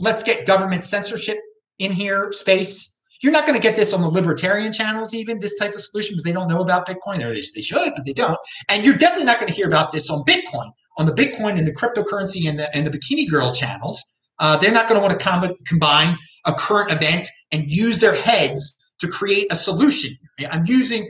let's 0.00 0.22
get 0.22 0.44
government 0.44 0.84
censorship 0.84 1.38
in 1.78 1.90
here 1.90 2.32
space. 2.32 2.93
You're 3.24 3.32
not 3.32 3.46
going 3.46 3.58
to 3.58 3.62
get 3.62 3.74
this 3.74 3.92
on 3.92 4.02
the 4.02 4.08
libertarian 4.08 4.72
channels, 4.72 5.14
even 5.14 5.38
this 5.38 5.58
type 5.58 5.74
of 5.74 5.80
solution, 5.80 6.12
because 6.12 6.24
they 6.24 6.32
don't 6.32 6.48
know 6.48 6.60
about 6.60 6.86
Bitcoin. 6.86 7.24
Or 7.24 7.32
they 7.32 7.40
should, 7.40 7.92
but 7.96 8.04
they 8.04 8.12
don't. 8.12 8.38
And 8.68 8.84
you're 8.84 8.96
definitely 8.96 9.26
not 9.26 9.40
going 9.40 9.48
to 9.48 9.54
hear 9.54 9.66
about 9.66 9.92
this 9.92 10.10
on 10.10 10.22
Bitcoin, 10.24 10.70
on 10.98 11.06
the 11.06 11.12
Bitcoin 11.12 11.58
and 11.58 11.66
the 11.66 11.74
cryptocurrency 11.74 12.48
and 12.48 12.58
the 12.58 12.68
and 12.76 12.86
the 12.86 12.90
Bikini 12.90 13.28
Girl 13.28 13.52
channels 13.52 14.14
uh, 14.38 14.56
they're 14.56 14.72
not 14.72 14.88
going 14.88 15.00
to 15.00 15.06
want 15.06 15.18
to 15.18 15.24
com- 15.24 15.56
combine 15.66 16.16
a 16.46 16.52
current 16.52 16.90
event 16.90 17.28
and 17.52 17.70
use 17.70 17.98
their 18.00 18.14
heads 18.14 18.74
to 19.00 19.08
create 19.08 19.46
a 19.50 19.54
solution. 19.54 20.10
I'm 20.50 20.64
using 20.66 21.08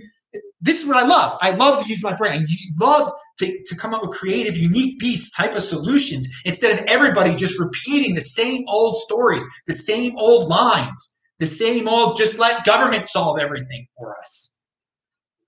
this 0.61 0.83
is 0.83 0.89
what 0.89 0.97
I 0.97 1.07
love. 1.07 1.39
I 1.43 1.51
love 1.51 1.83
to 1.83 1.89
use 1.89 2.03
my 2.03 2.15
brain. 2.15 2.47
I 2.49 2.85
love 2.85 3.11
to, 3.39 3.59
to 3.67 3.77
come 3.77 3.95
up 3.95 4.03
with 4.03 4.13
creative, 4.13 4.57
unique 4.57 4.99
beast 4.99 5.37
type 5.37 5.55
of 5.55 5.63
solutions 5.63 6.27
instead 6.45 6.73
of 6.73 6.85
everybody 6.89 7.35
just 7.35 7.61
repeating 7.61 8.15
the 8.15 8.23
same 8.23 8.65
old 8.67 8.97
stories, 8.97 9.47
the 9.67 9.75
same 9.75 10.17
old 10.17 10.49
lines, 10.49 11.23
the 11.39 11.47
same 11.47 11.89
old 11.89 12.17
just 12.17 12.39
let 12.39 12.65
government 12.65 13.07
solve 13.07 13.39
everything 13.41 13.87
for 13.99 14.17
us. 14.19 14.61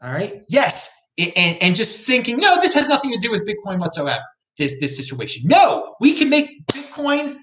All 0.02 0.12
right. 0.12 0.42
Yes. 0.48 0.94
And, 1.18 1.56
and 1.62 1.76
just 1.76 2.06
thinking, 2.06 2.36
no, 2.38 2.56
this 2.60 2.74
has 2.74 2.88
nothing 2.88 3.10
to 3.12 3.18
do 3.18 3.30
with 3.30 3.46
Bitcoin 3.46 3.78
whatsoever. 3.78 4.22
This 4.58 4.80
this 4.80 4.96
situation. 4.96 5.42
No, 5.46 5.94
we 6.00 6.14
can 6.14 6.30
make 6.30 6.66
Bitcoin 6.66 7.36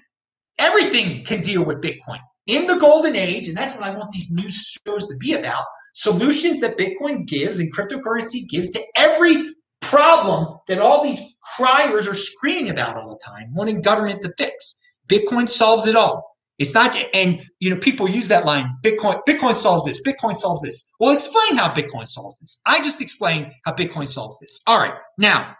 Everything 0.58 1.24
can 1.24 1.40
deal 1.42 1.64
with 1.64 1.82
Bitcoin. 1.82 2.18
in 2.46 2.66
the 2.66 2.76
golden 2.78 3.16
age, 3.16 3.48
and 3.48 3.56
that's 3.56 3.74
what 3.74 3.84
I 3.88 3.96
want 3.96 4.12
these 4.12 4.30
new 4.30 4.50
shows 4.50 5.08
to 5.08 5.16
be 5.18 5.32
about 5.32 5.64
solutions 5.94 6.60
that 6.60 6.76
Bitcoin 6.76 7.26
gives 7.26 7.58
and 7.58 7.74
cryptocurrency 7.74 8.46
gives 8.48 8.68
to 8.70 8.84
every 8.96 9.34
problem 9.80 10.58
that 10.68 10.78
all 10.78 11.02
these 11.02 11.36
criers 11.56 12.06
are 12.06 12.14
screaming 12.14 12.70
about 12.70 12.96
all 12.96 13.08
the 13.08 13.20
time, 13.24 13.54
wanting 13.54 13.80
government 13.80 14.20
to 14.22 14.32
fix. 14.36 14.78
Bitcoin 15.08 15.48
solves 15.48 15.86
it 15.86 15.96
all. 15.96 16.33
It's 16.58 16.74
not, 16.74 16.96
and 17.14 17.40
you 17.58 17.70
know, 17.70 17.78
people 17.78 18.08
use 18.08 18.28
that 18.28 18.44
line, 18.44 18.76
Bitcoin, 18.84 19.20
Bitcoin 19.28 19.54
solves 19.54 19.84
this, 19.84 20.00
Bitcoin 20.06 20.34
solves 20.34 20.62
this. 20.62 20.88
Well, 21.00 21.12
explain 21.12 21.56
how 21.56 21.72
Bitcoin 21.72 22.06
solves 22.06 22.38
this. 22.40 22.60
I 22.66 22.78
just 22.78 23.02
explained 23.02 23.52
how 23.64 23.72
Bitcoin 23.72 24.06
solves 24.06 24.38
this. 24.38 24.62
All 24.66 24.78
right. 24.78 24.94
Now, 25.18 25.56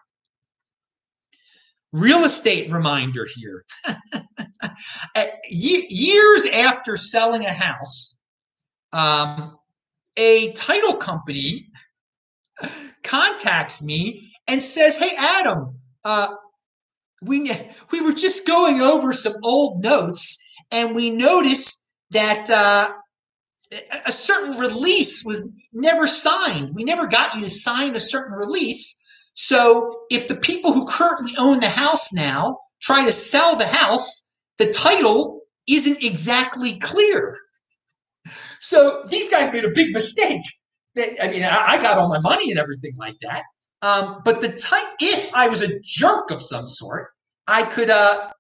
real 1.93 2.25
estate 2.25 2.71
reminder 2.71 3.27
here. 3.35 3.65
Years 5.51 6.47
after 6.47 6.97
selling 6.97 7.45
a 7.45 7.53
house, 7.53 8.23
um, 8.93 9.57
a 10.17 10.53
title 10.53 10.95
company 10.95 11.69
contacts 13.03 13.83
me 13.83 14.33
and 14.47 14.63
says, 14.63 14.97
"Hey, 14.97 15.11
Adam, 15.19 15.79
uh, 16.05 16.29
we 17.23 17.51
we 17.91 18.01
were 18.01 18.13
just 18.13 18.47
going 18.47 18.81
over 18.81 19.13
some 19.13 19.35
old 19.43 19.83
notes, 19.83 20.44
and 20.70 20.94
we 20.94 21.11
noticed 21.11 21.88
that 22.11 22.48
uh, 22.50 22.94
a 24.07 24.12
certain 24.12 24.57
release 24.57 25.24
was 25.24 25.48
never 25.72 26.07
signed. 26.07 26.74
We 26.74 26.85
never 26.85 27.07
got 27.07 27.35
you 27.35 27.42
to 27.42 27.48
sign 27.48 27.96
a 27.96 28.00
certain 28.00 28.35
release. 28.35 29.00
So, 29.35 30.03
if 30.11 30.29
the 30.29 30.37
people 30.37 30.72
who 30.72 30.87
currently 30.87 31.33
own 31.38 31.61
the 31.61 31.68
house 31.68 32.12
now 32.12 32.59
try 32.81 33.05
to 33.05 33.12
sell 33.12 33.57
the 33.57 33.66
house, 33.66 34.31
the 34.59 34.72
title 34.72 35.40
isn't 35.66 36.03
exactly 36.03 36.79
clear." 36.79 37.37
So 38.61 39.03
these 39.11 39.29
guys 39.29 39.53
made 39.53 39.64
a 39.64 39.70
big 39.74 39.92
mistake. 39.92 40.42
I 41.22 41.29
mean, 41.29 41.42
I 41.42 41.79
got 41.83 41.98
all 41.98 42.09
my 42.09 42.20
money 42.20 42.50
and 42.50 42.59
everything 42.59 42.92
like 42.96 43.16
that. 43.20 43.42
Um, 43.83 44.22
but 44.24 44.40
the 44.40 44.48
type, 44.48 44.94
if 45.00 45.35
I 45.35 45.48
was 45.48 45.62
a 45.62 45.79
jerk 45.81 46.31
of 46.31 46.40
some 46.40 46.66
sort, 46.66 47.09
I 47.46 47.64
could 47.64 47.90
uh, 47.90 48.31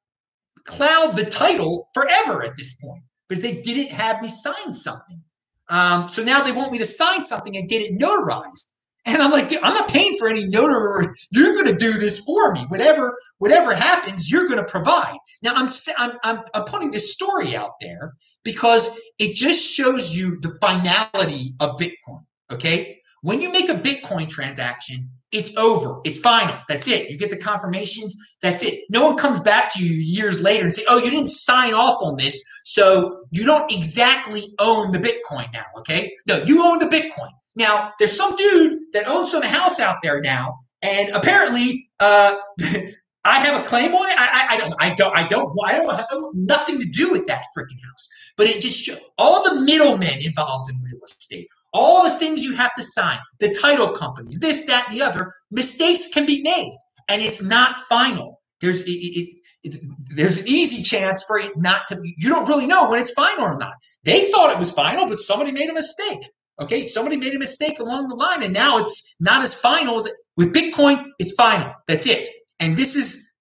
cloud 0.66 1.12
the 1.16 1.28
title 1.30 1.88
forever 1.94 2.42
at 2.44 2.56
this 2.56 2.80
point 2.80 3.02
because 3.28 3.42
they 3.42 3.60
didn't 3.62 3.92
have 3.92 4.22
me 4.22 4.28
sign 4.28 4.72
something. 4.72 5.22
Um, 5.68 6.08
so 6.08 6.22
now 6.22 6.42
they 6.42 6.52
want 6.52 6.72
me 6.72 6.78
to 6.78 6.84
sign 6.84 7.20
something 7.22 7.56
and 7.56 7.68
get 7.68 7.82
it 7.82 7.98
notarized. 7.98 8.74
And 9.06 9.20
I'm 9.20 9.30
like, 9.30 9.52
I'm 9.62 9.74
not 9.74 9.90
paying 9.90 10.14
for 10.18 10.28
any 10.28 10.46
notary. 10.46 11.06
You're 11.30 11.52
going 11.52 11.66
to 11.66 11.76
do 11.76 11.92
this 11.92 12.24
for 12.24 12.52
me. 12.52 12.64
Whatever, 12.68 13.14
whatever 13.38 13.74
happens, 13.74 14.30
you're 14.30 14.46
going 14.46 14.64
to 14.64 14.70
provide. 14.70 15.16
Now 15.42 15.52
I'm, 15.54 15.68
I'm, 15.98 16.12
I'm, 16.24 16.44
I'm 16.54 16.64
putting 16.64 16.90
this 16.90 17.12
story 17.12 17.54
out 17.54 17.72
there 17.80 18.14
because 18.44 18.98
it 19.18 19.34
just 19.34 19.74
shows 19.74 20.16
you 20.16 20.38
the 20.40 20.56
finality 20.60 21.54
of 21.60 21.76
Bitcoin. 21.76 22.24
Okay. 22.50 23.00
When 23.20 23.40
you 23.40 23.52
make 23.52 23.68
a 23.68 23.74
Bitcoin 23.74 24.28
transaction, 24.28 25.10
it's 25.34 25.56
over. 25.56 26.00
It's 26.04 26.18
final. 26.18 26.56
That's 26.68 26.88
it. 26.88 27.10
You 27.10 27.18
get 27.18 27.30
the 27.30 27.36
confirmations. 27.36 28.16
That's 28.40 28.64
it. 28.64 28.84
No 28.88 29.04
one 29.06 29.16
comes 29.16 29.40
back 29.40 29.72
to 29.74 29.84
you 29.84 29.92
years 29.92 30.42
later 30.42 30.62
and 30.62 30.72
say, 30.72 30.84
oh, 30.88 30.98
you 30.98 31.10
didn't 31.10 31.28
sign 31.28 31.74
off 31.74 31.98
on 32.02 32.16
this. 32.16 32.42
So 32.64 33.24
you 33.32 33.44
don't 33.44 33.70
exactly 33.72 34.42
own 34.60 34.92
the 34.92 34.98
Bitcoin 34.98 35.52
now. 35.52 35.64
Okay. 35.78 36.14
No, 36.28 36.36
you 36.44 36.64
own 36.64 36.78
the 36.78 36.86
Bitcoin. 36.86 37.30
Now, 37.56 37.92
there's 37.98 38.16
some 38.16 38.34
dude 38.36 38.80
that 38.92 39.06
owns 39.06 39.30
some 39.30 39.42
house 39.42 39.80
out 39.80 39.96
there 40.02 40.20
now, 40.20 40.58
and 40.82 41.10
apparently, 41.14 41.88
uh, 42.00 42.34
I 43.26 43.40
have 43.40 43.60
a 43.60 43.64
claim 43.64 43.94
on 43.94 44.08
it. 44.10 44.16
I, 44.18 44.48
I, 44.50 44.54
I, 44.54 44.56
don't, 44.58 44.74
I 44.80 44.94
don't, 44.94 45.16
I 45.16 45.28
don't, 45.28 45.56
I 45.64 45.72
don't, 45.72 45.90
I 45.90 46.04
don't, 46.10 46.22
have 46.24 46.34
nothing 46.34 46.78
to 46.78 46.84
do 46.84 47.10
with 47.10 47.26
that 47.26 47.44
freaking 47.56 47.80
house. 47.86 48.32
But 48.36 48.48
it 48.48 48.60
just 48.60 48.90
all 49.16 49.42
the 49.44 49.60
middlemen 49.62 50.20
involved 50.20 50.70
in 50.70 50.78
real 50.84 51.00
estate, 51.04 51.46
all 51.74 52.04
the 52.04 52.18
things 52.18 52.44
you 52.44 52.56
have 52.56 52.72
to 52.74 52.82
sign, 52.82 53.18
the 53.40 53.54
title 53.60 53.88
companies, 53.88 54.38
this, 54.40 54.64
that, 54.66 54.86
and 54.88 54.98
the 54.98 55.04
other. 55.04 55.32
Mistakes 55.50 56.08
can 56.08 56.24
be 56.24 56.40
made, 56.42 56.76
and 57.10 57.20
it's 57.20 57.44
not 57.44 57.80
final. 57.80 58.40
There's 58.60 58.82
it, 58.82 58.90
it, 58.90 59.36
it, 59.64 59.80
there's 60.16 60.38
an 60.38 60.48
easy 60.48 60.82
chance 60.82 61.24
for 61.24 61.38
it 61.38 61.52
not 61.56 61.82
to 61.88 62.00
be. 62.00 62.14
You 62.16 62.30
don't 62.30 62.48
really 62.48 62.66
know 62.66 62.88
when 62.88 63.00
it's 63.00 63.12
final 63.12 63.44
or 63.44 63.56
not. 63.58 63.74
They 64.04 64.30
thought 64.30 64.52
it 64.52 64.58
was 64.58 64.70
final, 64.70 65.06
but 65.06 65.16
somebody 65.16 65.52
made 65.52 65.68
a 65.68 65.74
mistake. 65.74 66.20
Okay, 66.60 66.82
somebody 66.82 67.16
made 67.16 67.34
a 67.34 67.38
mistake 67.38 67.80
along 67.80 68.08
the 68.08 68.14
line, 68.14 68.44
and 68.44 68.54
now 68.54 68.78
it's 68.78 69.16
not 69.20 69.42
as 69.42 69.58
final 69.60 69.96
as 69.96 70.06
it, 70.06 70.14
with 70.36 70.54
Bitcoin. 70.54 71.04
It's 71.18 71.34
final. 71.34 71.72
That's 71.88 72.06
it. 72.06 72.28
And 72.60 72.76
this 72.76 72.94
is 72.94 73.33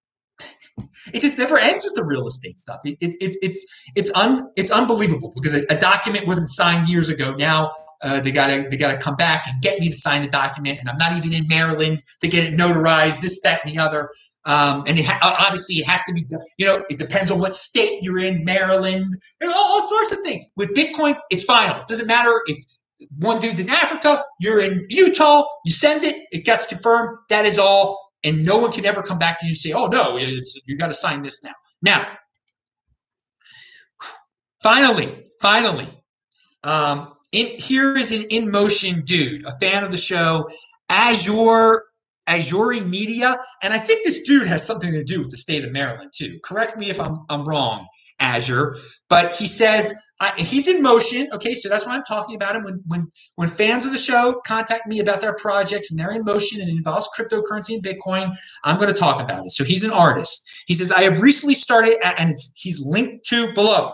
it 1.12 1.20
just 1.20 1.38
never 1.38 1.58
ends 1.58 1.84
with 1.84 1.94
the 1.94 2.04
real 2.04 2.26
estate 2.26 2.58
stuff. 2.58 2.80
It, 2.84 2.96
it, 3.00 3.14
it 3.20 3.36
it's 3.42 3.90
it's 3.94 4.14
un 4.14 4.50
it's 4.56 4.70
unbelievable 4.70 5.32
because 5.34 5.54
a, 5.54 5.64
a, 5.70 5.78
document 5.78 6.26
wasn't 6.26 6.48
signed 6.48 6.88
years 6.88 7.08
ago. 7.08 7.34
Now 7.38 7.70
uh, 8.02 8.20
they 8.20 8.32
gotta 8.32 8.66
they 8.70 8.76
gotta 8.76 8.98
come 8.98 9.16
back 9.16 9.44
and 9.46 9.60
get 9.62 9.78
me 9.80 9.88
to 9.88 9.94
sign 9.94 10.22
the 10.22 10.28
document, 10.28 10.78
and 10.80 10.88
I'm 10.88 10.96
not 10.96 11.16
even 11.16 11.32
in 11.32 11.46
Maryland 11.48 12.02
to 12.20 12.28
get 12.28 12.52
it 12.52 12.58
notarized. 12.58 13.20
This, 13.20 13.40
that, 13.42 13.60
and 13.64 13.74
the 13.74 13.80
other. 13.80 14.10
Um, 14.46 14.84
and 14.86 14.98
it 14.98 15.06
ha- 15.06 15.36
obviously 15.46 15.76
it 15.76 15.86
has 15.86 16.04
to 16.04 16.12
be, 16.12 16.26
you 16.58 16.66
know, 16.66 16.84
it 16.90 16.98
depends 16.98 17.30
on 17.30 17.38
what 17.38 17.54
state 17.54 18.00
you're 18.02 18.18
in, 18.18 18.44
Maryland, 18.44 19.10
all, 19.42 19.50
all 19.54 19.80
sorts 19.80 20.12
of 20.12 20.18
things. 20.20 20.44
With 20.54 20.74
Bitcoin, 20.74 21.16
it's 21.30 21.44
final. 21.44 21.76
It 21.76 21.86
doesn't 21.86 22.06
matter 22.06 22.30
if 22.46 22.62
one 23.18 23.40
dude's 23.40 23.60
in 23.60 23.70
Africa, 23.70 24.22
you're 24.40 24.60
in 24.60 24.86
Utah, 24.90 25.44
you 25.64 25.72
send 25.72 26.04
it, 26.04 26.26
it 26.30 26.44
gets 26.44 26.66
confirmed. 26.66 27.16
That 27.30 27.46
is 27.46 27.58
all. 27.58 28.03
And 28.24 28.44
no 28.44 28.58
one 28.58 28.72
can 28.72 28.86
ever 28.86 29.02
come 29.02 29.18
back 29.18 29.40
to 29.40 29.46
you 29.46 29.50
and 29.50 29.56
say, 29.58 29.72
oh, 29.72 29.86
no, 29.86 30.18
you 30.18 30.76
got 30.78 30.88
to 30.88 30.94
sign 30.94 31.22
this 31.22 31.44
now. 31.44 31.52
Now, 31.82 32.06
finally, 34.62 35.24
finally, 35.40 35.88
um, 36.62 37.12
in, 37.32 37.48
here 37.58 37.96
is 37.96 38.12
an 38.12 38.26
in 38.30 38.50
motion 38.50 39.02
dude, 39.04 39.44
a 39.44 39.52
fan 39.60 39.84
of 39.84 39.90
the 39.90 39.98
show, 39.98 40.48
Azure 40.88 41.84
Azure 42.26 42.80
Media, 42.84 43.36
and 43.62 43.74
I 43.74 43.78
think 43.78 44.04
this 44.04 44.22
dude 44.22 44.46
has 44.46 44.66
something 44.66 44.92
to 44.92 45.04
do 45.04 45.20
with 45.20 45.30
the 45.30 45.36
state 45.36 45.64
of 45.64 45.72
Maryland 45.72 46.12
too. 46.14 46.38
Correct 46.42 46.78
me 46.78 46.90
if 46.90 47.00
I'm 47.00 47.24
I'm 47.28 47.44
wrong, 47.44 47.86
Azure, 48.18 48.76
but 49.08 49.32
he 49.32 49.46
says 49.46 49.94
I, 50.20 50.32
he's 50.36 50.68
in 50.68 50.80
motion. 50.80 51.28
Okay, 51.32 51.54
so 51.54 51.68
that's 51.68 51.86
why 51.86 51.94
I'm 51.96 52.04
talking 52.04 52.36
about 52.36 52.54
him. 52.54 52.64
When 52.64 52.82
when 52.86 53.10
when 53.36 53.48
fans 53.48 53.84
of 53.84 53.92
the 53.92 53.98
show 53.98 54.40
contact 54.46 54.86
me 54.86 55.00
about 55.00 55.20
their 55.20 55.34
projects 55.34 55.90
and 55.90 55.98
they're 55.98 56.12
in 56.12 56.24
motion 56.24 56.60
and 56.60 56.70
it 56.70 56.76
involves 56.76 57.08
cryptocurrency 57.18 57.74
and 57.74 57.82
Bitcoin, 57.82 58.36
I'm 58.64 58.76
going 58.76 58.88
to 58.88 58.98
talk 58.98 59.20
about 59.22 59.44
it. 59.44 59.50
So 59.50 59.64
he's 59.64 59.84
an 59.84 59.90
artist. 59.90 60.48
He 60.66 60.74
says 60.74 60.92
I 60.92 61.02
have 61.02 61.20
recently 61.20 61.54
started, 61.54 61.96
and 62.18 62.30
it's 62.30 62.52
he's 62.56 62.84
linked 62.86 63.26
to 63.26 63.52
below. 63.54 63.92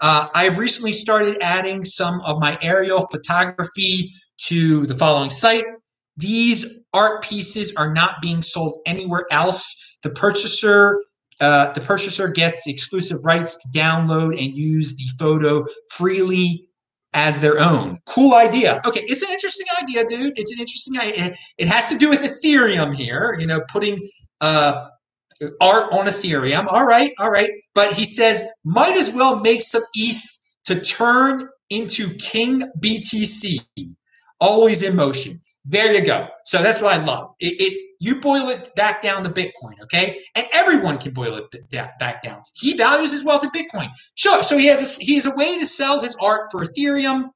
Uh, 0.00 0.28
I 0.34 0.44
have 0.44 0.58
recently 0.58 0.92
started 0.92 1.36
adding 1.40 1.84
some 1.84 2.20
of 2.22 2.40
my 2.40 2.58
aerial 2.62 3.06
photography 3.12 4.12
to 4.38 4.86
the 4.86 4.94
following 4.94 5.30
site. 5.30 5.64
These 6.16 6.84
art 6.92 7.22
pieces 7.22 7.74
are 7.76 7.92
not 7.92 8.20
being 8.20 8.42
sold 8.42 8.80
anywhere 8.86 9.26
else. 9.30 9.98
The 10.02 10.10
purchaser 10.10 11.02
uh, 11.40 11.72
the 11.72 11.80
purchaser 11.80 12.28
gets 12.28 12.66
exclusive 12.66 13.18
rights 13.24 13.56
to 13.62 13.78
download 13.78 14.30
and 14.30 14.56
use 14.56 14.96
the 14.96 15.06
photo 15.18 15.64
freely 15.90 16.66
as 17.14 17.40
their 17.40 17.58
own. 17.58 17.98
Cool 18.06 18.34
idea. 18.34 18.80
Okay, 18.86 19.00
it's 19.04 19.22
an 19.22 19.30
interesting 19.32 19.66
idea, 19.80 20.04
dude. 20.06 20.32
It's 20.36 20.52
an 20.52 20.60
interesting 20.60 20.98
idea. 20.98 21.34
It 21.58 21.68
has 21.68 21.88
to 21.88 21.98
do 21.98 22.08
with 22.08 22.22
Ethereum 22.22 22.94
here, 22.94 23.36
you 23.40 23.46
know, 23.46 23.60
putting 23.72 23.98
uh, 24.40 24.88
art 25.60 25.92
on 25.92 26.06
Ethereum. 26.06 26.66
All 26.68 26.86
right, 26.86 27.10
all 27.18 27.30
right. 27.30 27.50
But 27.74 27.92
he 27.92 28.04
says, 28.04 28.48
might 28.64 28.96
as 28.96 29.12
well 29.14 29.40
make 29.40 29.62
some 29.62 29.82
ETH 29.94 30.22
to 30.66 30.80
turn 30.80 31.48
into 31.70 32.14
King 32.14 32.62
BTC. 32.80 33.60
Always 34.40 34.82
in 34.82 34.96
motion. 34.96 35.40
There 35.64 35.92
you 35.94 36.04
go. 36.04 36.28
So 36.46 36.62
that's 36.62 36.80
what 36.82 36.98
I 36.98 37.04
love. 37.04 37.34
It, 37.38 37.54
it 37.60 37.90
you 38.00 38.20
boil 38.20 38.48
it 38.48 38.70
back 38.76 39.02
down 39.02 39.22
to 39.24 39.30
Bitcoin, 39.30 39.80
okay? 39.82 40.18
And 40.34 40.46
everyone 40.54 40.96
can 40.96 41.12
boil 41.12 41.36
it 41.36 41.70
back 41.98 42.22
down. 42.22 42.42
He 42.54 42.74
values 42.74 43.12
his 43.12 43.24
wealth 43.24 43.44
in 43.44 43.50
Bitcoin. 43.50 43.88
Sure. 44.14 44.42
So 44.42 44.56
he 44.56 44.66
has 44.66 44.98
a, 44.98 45.04
he 45.04 45.14
has 45.16 45.26
a 45.26 45.32
way 45.32 45.58
to 45.58 45.66
sell 45.66 46.00
his 46.02 46.16
art 46.20 46.50
for 46.50 46.64
Ethereum, 46.64 47.28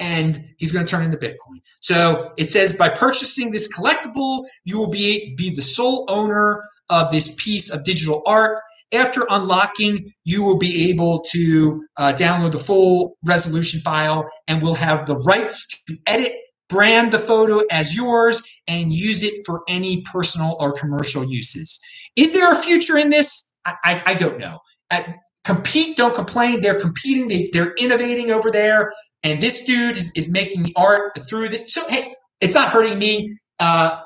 and 0.00 0.36
he's 0.58 0.72
going 0.72 0.84
to 0.84 0.90
turn 0.90 1.04
into 1.04 1.16
Bitcoin. 1.16 1.60
So 1.80 2.32
it 2.36 2.46
says 2.46 2.74
by 2.76 2.88
purchasing 2.88 3.52
this 3.52 3.72
collectible, 3.72 4.44
you 4.64 4.78
will 4.78 4.90
be 4.90 5.34
be 5.36 5.54
the 5.54 5.62
sole 5.62 6.06
owner 6.08 6.64
of 6.90 7.12
this 7.12 7.36
piece 7.42 7.70
of 7.70 7.84
digital 7.84 8.22
art. 8.26 8.58
After 8.92 9.24
unlocking, 9.30 10.12
you 10.24 10.42
will 10.42 10.58
be 10.58 10.90
able 10.90 11.20
to 11.30 11.86
uh, 11.96 12.12
download 12.16 12.50
the 12.50 12.58
full 12.58 13.16
resolution 13.24 13.78
file 13.82 14.28
and 14.48 14.60
will 14.60 14.74
have 14.74 15.06
the 15.06 15.14
rights 15.18 15.80
to 15.84 15.96
edit 16.08 16.32
brand 16.70 17.12
the 17.12 17.18
photo 17.18 17.62
as 17.70 17.94
yours, 17.94 18.42
and 18.68 18.92
use 18.92 19.22
it 19.22 19.34
for 19.44 19.62
any 19.68 20.02
personal 20.12 20.56
or 20.60 20.72
commercial 20.72 21.24
uses. 21.24 21.80
Is 22.16 22.32
there 22.32 22.50
a 22.52 22.56
future 22.56 22.96
in 22.96 23.10
this? 23.10 23.54
I, 23.64 23.74
I, 23.84 24.02
I 24.06 24.14
don't 24.14 24.38
know. 24.38 24.58
I, 24.90 25.14
compete, 25.44 25.96
don't 25.96 26.14
complain. 26.14 26.60
They're 26.60 26.80
competing, 26.80 27.28
they, 27.28 27.48
they're 27.52 27.74
innovating 27.78 28.30
over 28.30 28.50
there, 28.50 28.92
and 29.22 29.40
this 29.40 29.64
dude 29.64 29.96
is, 29.96 30.12
is 30.14 30.30
making 30.30 30.62
the 30.62 30.74
art 30.76 31.12
through 31.28 31.48
the. 31.48 31.62
So, 31.66 31.82
hey, 31.88 32.14
it's 32.40 32.54
not 32.54 32.68
hurting 32.68 32.98
me. 32.98 33.36
Uh, 33.58 34.00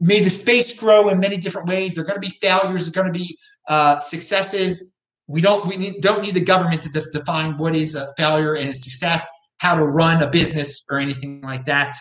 may 0.00 0.20
the 0.22 0.30
space 0.30 0.78
grow 0.78 1.08
in 1.08 1.20
many 1.20 1.36
different 1.36 1.68
ways. 1.68 1.94
There 1.94 2.04
are 2.04 2.06
going 2.06 2.20
to 2.20 2.28
be 2.28 2.34
failures, 2.40 2.90
there 2.90 3.00
are 3.00 3.04
going 3.04 3.12
to 3.12 3.18
be 3.18 3.36
uh, 3.68 3.98
successes. 3.98 4.92
We 5.28 5.40
don't 5.40 5.66
we 5.66 5.76
need, 5.76 6.02
don't 6.02 6.22
need 6.22 6.34
the 6.34 6.44
government 6.44 6.82
to 6.82 6.90
de- 6.90 7.10
define 7.10 7.56
what 7.56 7.74
is 7.74 7.94
a 7.94 8.06
failure 8.16 8.54
and 8.54 8.68
a 8.68 8.74
success, 8.74 9.30
how 9.58 9.74
to 9.74 9.84
run 9.84 10.22
a 10.22 10.30
business 10.30 10.86
or 10.90 10.98
anything 10.98 11.40
like 11.42 11.64
that. 11.64 11.96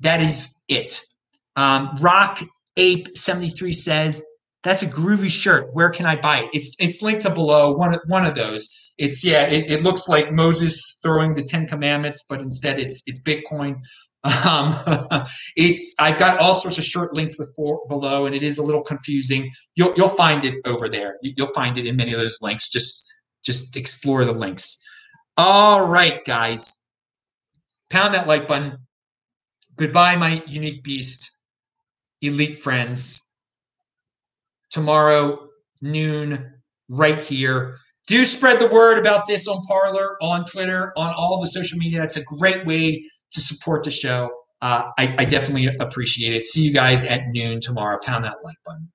That 0.00 0.20
is 0.20 0.64
it. 0.68 1.00
Um, 1.56 1.96
Rock 2.00 2.40
Ape 2.76 3.08
seventy 3.16 3.48
three 3.48 3.72
says 3.72 4.24
that's 4.62 4.82
a 4.82 4.86
groovy 4.86 5.30
shirt. 5.30 5.70
Where 5.72 5.90
can 5.90 6.06
I 6.06 6.16
buy 6.16 6.40
it? 6.40 6.50
It's 6.52 6.74
it's 6.78 7.02
linked 7.02 7.22
to 7.22 7.34
below 7.34 7.72
one 7.72 7.94
of, 7.94 8.00
one 8.06 8.24
of 8.24 8.34
those. 8.34 8.68
It's 8.98 9.24
yeah, 9.24 9.46
it, 9.48 9.70
it 9.70 9.82
looks 9.82 10.08
like 10.08 10.32
Moses 10.32 11.00
throwing 11.02 11.34
the 11.34 11.42
Ten 11.42 11.66
Commandments, 11.66 12.24
but 12.28 12.40
instead 12.40 12.78
it's 12.78 13.02
it's 13.06 13.22
Bitcoin. 13.22 13.76
Um, 14.24 14.74
it's 15.56 15.94
I've 16.00 16.18
got 16.18 16.38
all 16.40 16.54
sorts 16.54 16.78
of 16.78 16.84
shirt 16.84 17.14
links 17.14 17.36
before 17.36 17.80
below, 17.88 18.26
and 18.26 18.34
it 18.34 18.42
is 18.42 18.58
a 18.58 18.62
little 18.62 18.82
confusing. 18.82 19.50
You'll 19.76 19.94
you'll 19.96 20.08
find 20.08 20.44
it 20.44 20.54
over 20.66 20.88
there. 20.88 21.18
You'll 21.22 21.54
find 21.54 21.78
it 21.78 21.86
in 21.86 21.96
many 21.96 22.12
of 22.12 22.18
those 22.18 22.38
links. 22.42 22.68
Just 22.68 23.04
just 23.44 23.76
explore 23.76 24.24
the 24.24 24.32
links. 24.32 24.84
All 25.36 25.88
right, 25.88 26.24
guys, 26.24 26.87
pound 27.90 28.14
that 28.14 28.26
like 28.26 28.46
button. 28.46 28.78
Goodbye, 29.76 30.16
my 30.16 30.42
unique 30.46 30.82
beast, 30.82 31.44
elite 32.20 32.56
friends. 32.56 33.20
Tomorrow 34.70 35.48
noon, 35.80 36.52
right 36.88 37.20
here. 37.20 37.76
Do 38.06 38.24
spread 38.24 38.58
the 38.58 38.68
word 38.68 38.98
about 38.98 39.26
this 39.26 39.46
on 39.46 39.62
Parler, 39.62 40.16
on 40.22 40.44
Twitter, 40.44 40.92
on 40.96 41.12
all 41.16 41.40
the 41.40 41.46
social 41.46 41.78
media. 41.78 42.00
That's 42.00 42.16
a 42.16 42.24
great 42.38 42.66
way 42.66 43.02
to 43.32 43.40
support 43.40 43.84
the 43.84 43.90
show. 43.90 44.30
Uh, 44.60 44.90
I, 44.98 45.14
I 45.18 45.24
definitely 45.24 45.68
appreciate 45.80 46.34
it. 46.34 46.42
See 46.42 46.62
you 46.62 46.72
guys 46.72 47.04
at 47.04 47.28
noon 47.28 47.60
tomorrow. 47.60 47.98
Pound 48.02 48.24
that 48.24 48.36
like 48.42 48.56
button. 48.64 48.90